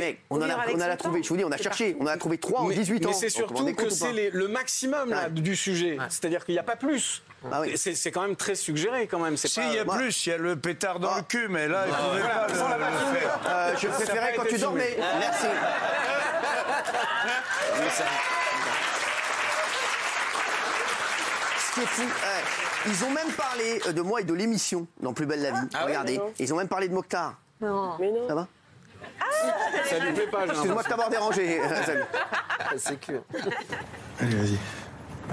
mecs, 0.00 0.18
on 0.30 0.40
a, 0.40 0.96
trouvé, 0.96 1.22
je 1.22 1.28
vous 1.28 1.36
dis, 1.36 1.44
on 1.44 1.52
a 1.52 1.56
cherché, 1.56 1.96
on 2.00 2.04
en 2.04 2.08
a 2.08 2.16
trouvé 2.16 2.36
3 2.38 2.53
en 2.60 2.66
Mais- 2.66 2.74
18 2.74 3.04
ans. 3.06 3.08
Mais 3.10 3.14
c'est 3.14 3.28
surtout 3.28 3.64
que 3.74 3.88
c'est 3.90 4.30
le 4.32 4.48
maximum 4.48 5.10
là, 5.10 5.24
Ouais. 5.24 5.30
du 5.30 5.56
sujet. 5.56 5.98
C'est-à-dire 6.08 6.44
qu'il 6.44 6.54
n'y 6.54 6.58
a 6.58 6.62
pas 6.64 6.76
plus. 6.76 7.22
Ah 7.52 7.60
oui. 7.60 7.72
C'est 7.76 7.94
c'est 7.94 8.10
quand 8.10 8.22
même 8.22 8.36
très 8.36 8.54
suggéré 8.54 9.06
quand 9.06 9.18
même. 9.18 9.36
C'est 9.36 9.48
Si, 9.48 9.60
pas- 9.60 9.66
il 9.66 9.74
y 9.74 9.78
a 9.78 9.84
moi- 9.84 9.96
plus, 9.96 10.26
il 10.26 10.30
y 10.30 10.32
a 10.32 10.38
le 10.38 10.56
pétard 10.56 10.98
dans 10.98 11.10
Ah. 11.12 11.18
le 11.18 11.24
cul, 11.24 11.48
mais 11.48 11.68
là, 11.68 11.84
il 11.86 11.90
ne 11.92 11.96
pouvait 11.96 12.20
Voilà, 12.22 12.76
pas 12.76 12.90
le, 12.90 13.12
le 13.12 13.18
faire. 13.18 13.40
Euh, 13.46 13.74
je 13.78 13.88
préférais 13.88 14.34
quand 14.36 14.44
tu 14.48 14.58
dormais. 14.58 14.86
filmé. 14.86 15.04
Merci. 15.20 15.46
Mais 17.78 17.90
ça- 17.90 18.04
Ce 21.58 21.74
qui 21.74 21.80
est 21.80 21.86
fou, 21.86 22.02
ouais, 22.02 22.88
ils 22.92 23.04
ont 23.04 23.10
même 23.10 23.32
parlé 23.36 23.80
euh, 23.88 23.92
de 23.92 24.00
moi 24.00 24.20
et 24.20 24.24
de 24.24 24.32
l'émission 24.34 24.86
dans 25.00 25.12
Plus 25.12 25.26
belle 25.26 25.42
la 25.42 25.50
vie. 25.50 25.56
Ah 25.74 25.80
ouais 25.80 25.86
Regardez, 25.86 26.20
ils 26.38 26.54
ont 26.54 26.56
même 26.56 26.68
parlé 26.68 26.88
de 26.88 26.94
Mokhtar. 26.94 27.34
Non. 27.60 27.96
Ça 28.28 28.34
va? 28.34 28.48
Ça 29.88 29.98
lui 29.98 30.12
plaît 30.12 30.26
pas, 30.26 30.46
Excuse-moi 30.46 30.82
de 30.82 30.88
t'avoir 30.88 31.10
dérangé. 31.10 31.60
C'est 32.76 33.00
que. 33.00 33.20
Allez, 34.20 34.34
vas-y. 34.36 34.58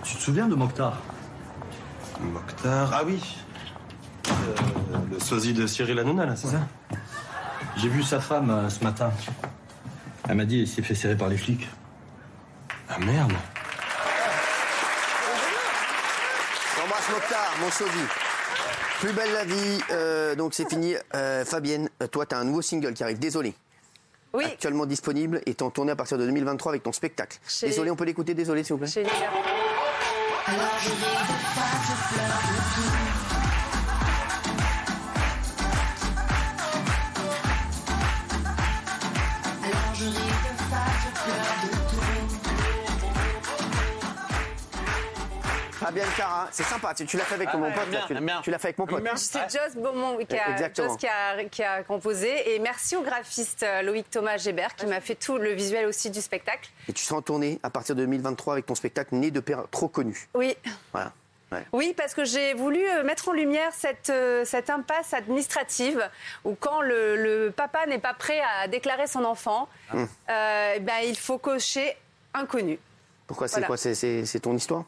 Tu 0.04 0.16
te 0.16 0.22
souviens 0.22 0.48
de 0.48 0.56
Mokhtar? 0.56 0.98
Mokhtar. 2.20 2.92
Ah 2.94 3.02
oui. 3.06 3.38
Euh, 4.28 4.32
le 5.12 5.20
sosie 5.20 5.54
de 5.54 5.68
Cyril 5.68 6.00
Hanouna, 6.00 6.26
là, 6.26 6.36
c'est 6.36 6.48
ça? 6.48 6.60
J'ai 7.78 7.90
vu 7.90 8.04
sa 8.04 8.20
femme 8.20 8.50
euh, 8.50 8.70
ce 8.70 8.84
matin. 8.84 9.12
Elle 10.30 10.36
m'a 10.36 10.46
dit 10.46 10.58
qu'il 10.58 10.68
s'est 10.68 10.82
fait 10.82 10.96
serrer 10.96 11.16
par 11.16 11.30
les 11.30 11.38
flics. 11.38 11.68
Ah 12.90 13.00
merde. 13.00 13.34
J'embrasse 16.78 17.10
Mokhtar, 17.10 17.54
mon 17.60 17.72
sosie. 17.72 18.08
Plus 19.00 19.14
belle 19.14 19.34
la 19.34 19.46
vie, 19.46 19.80
euh, 19.92 20.36
donc 20.36 20.54
c'est 20.54 20.70
fini. 20.70 20.94
Euh, 21.16 21.44
Fabienne, 21.44 21.90
toi, 22.12 22.26
tu 22.26 22.36
as 22.36 22.38
un 22.38 22.44
nouveau 22.44 22.62
single 22.62 22.94
qui 22.94 23.04
arrive, 23.04 23.18
désolé. 23.18 23.56
Oui. 24.34 24.46
Actuellement 24.46 24.86
disponible 24.86 25.42
et 25.46 25.56
en 25.62 25.70
tournée 25.70 25.92
à 25.92 25.96
partir 25.96 26.18
de 26.18 26.26
2023 26.26 26.72
avec 26.72 26.84
ton 26.84 26.92
spectacle. 26.92 27.38
Chez- 27.48 27.68
Désolé, 27.68 27.92
on 27.92 27.96
peut 27.96 28.06
l'écouter, 28.06 28.34
désolé, 28.34 28.64
s'il 28.64 28.74
vous 28.74 28.80
plaît. 28.80 28.88
Chez. 28.88 29.06
Fabienne 45.92 46.08
Cara, 46.18 46.48
c'est 46.52 46.64
sympa. 46.64 46.94
Tu, 46.94 47.06
tu 47.06 47.18
l'as 47.18 47.24
fait 47.26 47.36
avec 47.36 47.50
Ah 47.52 47.58
mon 47.58 47.66
ouais, 47.68 47.74
pote. 47.74 47.84
là. 47.92 48.00
bien, 48.00 48.06
Tu, 48.08 48.24
bien. 48.24 48.42
tu 48.42 48.52
l'as 48.52 48.60
fait 48.60 48.68
avec 48.70 48.78
mon 48.78 48.86
pote. 48.88 49.04
C'est 49.18 49.40
Joss 49.52 49.76
Beaumont 49.76 50.18
qui 50.26 50.38
a, 50.38 50.50
Exactement. 50.52 50.88
Joss 50.90 50.98
qui 50.98 51.08
a- 51.08 51.44
qui 51.46 51.64
a 51.64 51.84
composé. 51.84 52.54
Et 52.56 52.60
merci 52.60 52.96
au 52.96 53.02
graphiste 53.02 53.64
euh, 53.64 53.82
Loïc 53.82 54.10
Thomas 54.10 54.38
Gébert 54.38 54.76
qui 54.76 54.86
m'a 54.86 55.02
fait 55.02 55.16
tout 55.16 55.38
le 55.38 55.52
visuel 55.52 55.86
aussi 55.86 56.10
du 56.10 56.22
spectacle. 56.22 56.70
Et 56.88 56.94
tu 56.94 57.04
seras 57.04 57.18
en 57.20 57.22
tournée 57.22 57.60
à 57.64 57.70
partir 57.70 57.96
de 57.96 58.02
2023 58.02 58.54
avec 58.54 58.66
ton 58.66 58.76
spectacle 58.76 59.16
Né 59.16 59.32
de 59.32 59.40
père 59.42 59.64
trop 59.70 59.88
connu. 59.90 60.28
Oui. 60.34 60.56
Voilà. 60.94 61.12
Ouais. 61.52 61.66
Oui, 61.74 61.94
parce 61.98 62.14
que 62.14 62.24
j'ai 62.24 62.54
voulu 62.54 62.80
euh, 62.88 63.04
mettre 63.04 63.28
en 63.28 63.34
lumière 63.34 63.74
cette, 63.74 64.10
euh, 64.10 64.46
cette 64.46 64.70
impasse 64.70 65.14
administrative 65.14 66.02
où 66.46 66.56
quand 66.58 66.80
le, 66.82 67.18
le 67.18 67.52
papa 67.52 67.86
n'est 67.88 68.00
pas 68.00 68.14
prêt 68.14 68.40
à 68.62 68.70
déclarer 68.70 69.06
son 69.08 69.26
enfant, 69.26 69.68
Hum. 69.94 70.08
euh, 70.30 70.74
eh 70.78 70.80
ben, 70.80 71.00
il 71.04 71.18
faut 71.18 71.38
cocher 71.38 71.98
inconnu. 72.34 72.80
Pourquoi 73.28 73.50
c'est 73.50 73.56
Voilà. 73.56 73.68
quoi? 73.68 73.76
C'est 73.78 74.40
ton 74.42 74.56
histoire? 74.56 74.86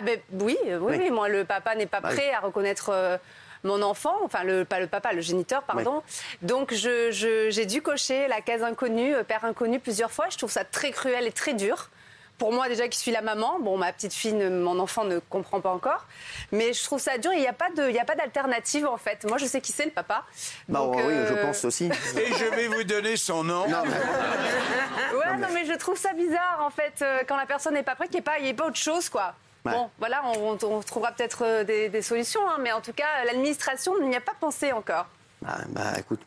Ah 0.00 0.02
ben 0.02 0.18
oui, 0.32 0.56
euh, 0.66 0.78
oui, 0.78 0.92
Oui. 0.96 0.98
oui, 1.04 1.10
moi 1.10 1.28
le 1.28 1.44
papa 1.44 1.74
n'est 1.74 1.84
pas 1.86 2.00
Bah 2.00 2.08
oui. 2.10 2.16
prêt 2.16 2.32
à 2.32 2.40
reconnaître 2.40 2.88
euh, 2.90 3.18
mon 3.64 3.82
enfant, 3.82 4.14
enfin 4.24 4.42
le 4.44 4.64
pas 4.64 4.80
le 4.80 4.86
papa, 4.86 5.12
le 5.12 5.20
géniteur, 5.20 5.62
pardon. 5.64 6.02
Donc 6.40 6.72
je- 6.72 7.10
je- 7.10 7.50
j'ai 7.50 7.66
dû 7.66 7.82
cocher 7.82 8.26
la 8.28 8.40
case 8.40 8.62
inconnue, 8.62 9.14
euh, 9.14 9.22
père 9.24 9.44
inconnu 9.44 9.78
plusieurs 9.78 10.10
fois. 10.10 10.26
Je 10.30 10.38
trouve 10.38 10.50
ça 10.50 10.64
très 10.64 10.90
cruel 10.90 11.26
et 11.26 11.32
très 11.32 11.52
dur. 11.52 11.90
Pour 12.38 12.54
moi 12.54 12.70
déjà 12.70 12.88
qui 12.88 12.98
suis 12.98 13.10
la 13.10 13.20
maman, 13.20 13.58
bon 13.60 13.76
ma 13.76 13.92
petite 13.92 14.14
fille, 14.14 14.32
ne- 14.32 14.48
mon 14.48 14.78
enfant 14.78 15.04
ne 15.04 15.18
comprend 15.18 15.60
pas 15.60 15.68
encore, 15.68 16.06
mais 16.52 16.72
je 16.72 16.82
trouve 16.82 16.98
ça 16.98 17.18
dur. 17.18 17.34
Il 17.34 17.40
n'y 17.40 17.46
a 17.46 17.52
pas 17.52 17.68
de, 17.76 17.86
il 17.90 17.94
y 17.94 17.98
a 17.98 18.04
pas 18.06 18.14
d'alternative 18.14 18.86
en 18.86 18.96
fait. 18.96 19.26
Moi 19.28 19.36
je 19.36 19.44
sais 19.44 19.60
qui 19.60 19.72
c'est 19.72 19.84
le 19.84 19.90
papa. 19.90 20.24
Bah 20.66 20.78
Donc, 20.78 20.96
oui, 20.96 21.12
je 21.28 21.34
pense 21.34 21.62
aussi. 21.66 21.90
Et 22.16 22.32
je 22.32 22.44
vais 22.46 22.68
vous 22.68 22.84
donner 22.84 23.18
son 23.18 23.44
nom. 23.44 23.68
Non, 23.68 23.82
mais- 23.84 23.90
Ouais, 25.18 25.36
non 25.36 25.48
mais... 25.52 25.66
je 25.66 25.74
trouve 25.74 25.98
ça 25.98 26.14
bizarre 26.14 26.62
en 26.64 26.70
fait 26.70 27.04
quand 27.28 27.36
la 27.36 27.44
personne 27.44 27.74
n'est 27.74 27.82
pas 27.82 27.94
prête, 27.94 28.08
qu'il 28.08 28.20
n'y 28.20 28.20
ait 28.20 28.22
pas, 28.22 28.38
il 28.38 28.46
y 28.46 28.48
ait 28.48 28.54
pas 28.54 28.68
autre 28.68 28.76
chose 28.76 29.10
quoi. 29.10 29.34
Ouais. 29.66 29.72
Bon, 29.72 29.90
voilà, 29.98 30.22
on, 30.24 30.56
trouvera 30.82 31.12
peut-être 31.12 31.44
euh, 31.44 31.64
des, 31.64 31.88
des 31.90 32.02
solutions, 32.02 32.40
hein, 32.48 32.56
mais 32.60 32.72
en 32.72 32.80
tout 32.80 32.92
cas, 32.94 33.24
l'administration 33.26 33.92
n'y 34.00 34.16
a 34.16 34.20
pas 34.20 34.32
pensé 34.40 34.72
encore. 34.72 35.06
Bah, 35.42 35.58
bah, 35.68 35.92
écoute, 35.98 36.20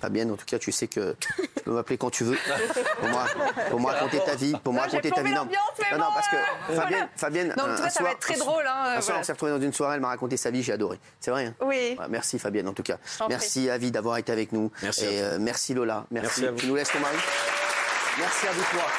Fabienne, 0.00 0.30
en 0.30 0.36
tout 0.36 0.46
cas, 0.46 0.58
tu 0.60 0.70
sais 0.70 0.86
que 0.86 1.16
tu 1.20 1.32
peux 1.64 1.72
m'appeler 1.72 1.98
quand 1.98 2.10
tu 2.10 2.22
veux. 2.22 2.38
Pour 3.00 3.08
moi, 3.08 3.24
pour 3.70 3.80
moi 3.80 3.92
raconter 3.92 4.20
ta 4.24 4.36
vie, 4.36 4.54
pour 4.62 4.72
moi 4.72 4.84
Non, 4.84 4.88
j'ai 4.90 4.96
raconter 4.98 5.14
ta 5.14 5.22
vie. 5.22 5.32
plombé 5.32 5.34
l'ambiance, 5.34 5.70
mais 5.80 5.98
non, 5.98 6.04
non, 6.04 6.06
bon, 6.10 6.14
parce 6.14 6.28
que 6.28 6.36
euh, 6.36 6.40
Fabienne, 6.76 6.88
voilà. 6.90 7.08
Fabienne, 7.16 7.54
Non, 7.58 7.64
en 7.64 7.66
un- 7.66 7.74
tout 7.74 7.82
cas, 7.82 7.86
un 7.88 7.90
ça 7.90 8.02
va 8.04 8.10
soir- 8.10 8.12
être 8.12 8.18
très 8.20 8.34
un- 8.34 8.38
drôle, 8.38 8.66
hein, 8.68 8.72
un 8.76 8.84
soir, 8.92 9.02
voilà. 9.02 9.20
on 9.20 9.22
s'est 9.24 9.32
retrouvés 9.32 9.50
dans 9.52 9.60
une 9.60 9.72
soirée, 9.72 9.94
elle 9.96 10.00
m'a 10.00 10.08
raconté 10.08 10.36
sa 10.36 10.50
vie, 10.52 10.62
j'ai 10.62 10.72
adoré. 10.72 11.00
C'est 11.18 11.32
vrai. 11.32 11.46
hein 11.46 11.54
Oui. 11.62 11.96
Ouais, 11.98 12.06
merci 12.08 12.38
Fabienne, 12.38 12.68
en 12.68 12.72
tout 12.72 12.84
cas. 12.84 12.98
Merci 13.28 13.68
Avi 13.68 13.90
d'avoir 13.90 14.16
été 14.18 14.30
avec 14.30 14.52
nous. 14.52 14.70
Merci 14.82 15.06
Et 15.06 15.20
euh, 15.22 15.38
merci 15.40 15.74
Lola. 15.74 16.06
Merci. 16.12 16.42
Merci 16.42 16.46
à 16.46 16.50
vous. 16.52 16.58
Tu 16.58 16.66
nous 16.68 16.76
laisses 16.76 16.92
ton 16.92 17.00
mari? 17.00 17.16
Merci 18.18 18.46
à 18.46 18.52
vous 18.52 18.62
trois. 18.62 18.90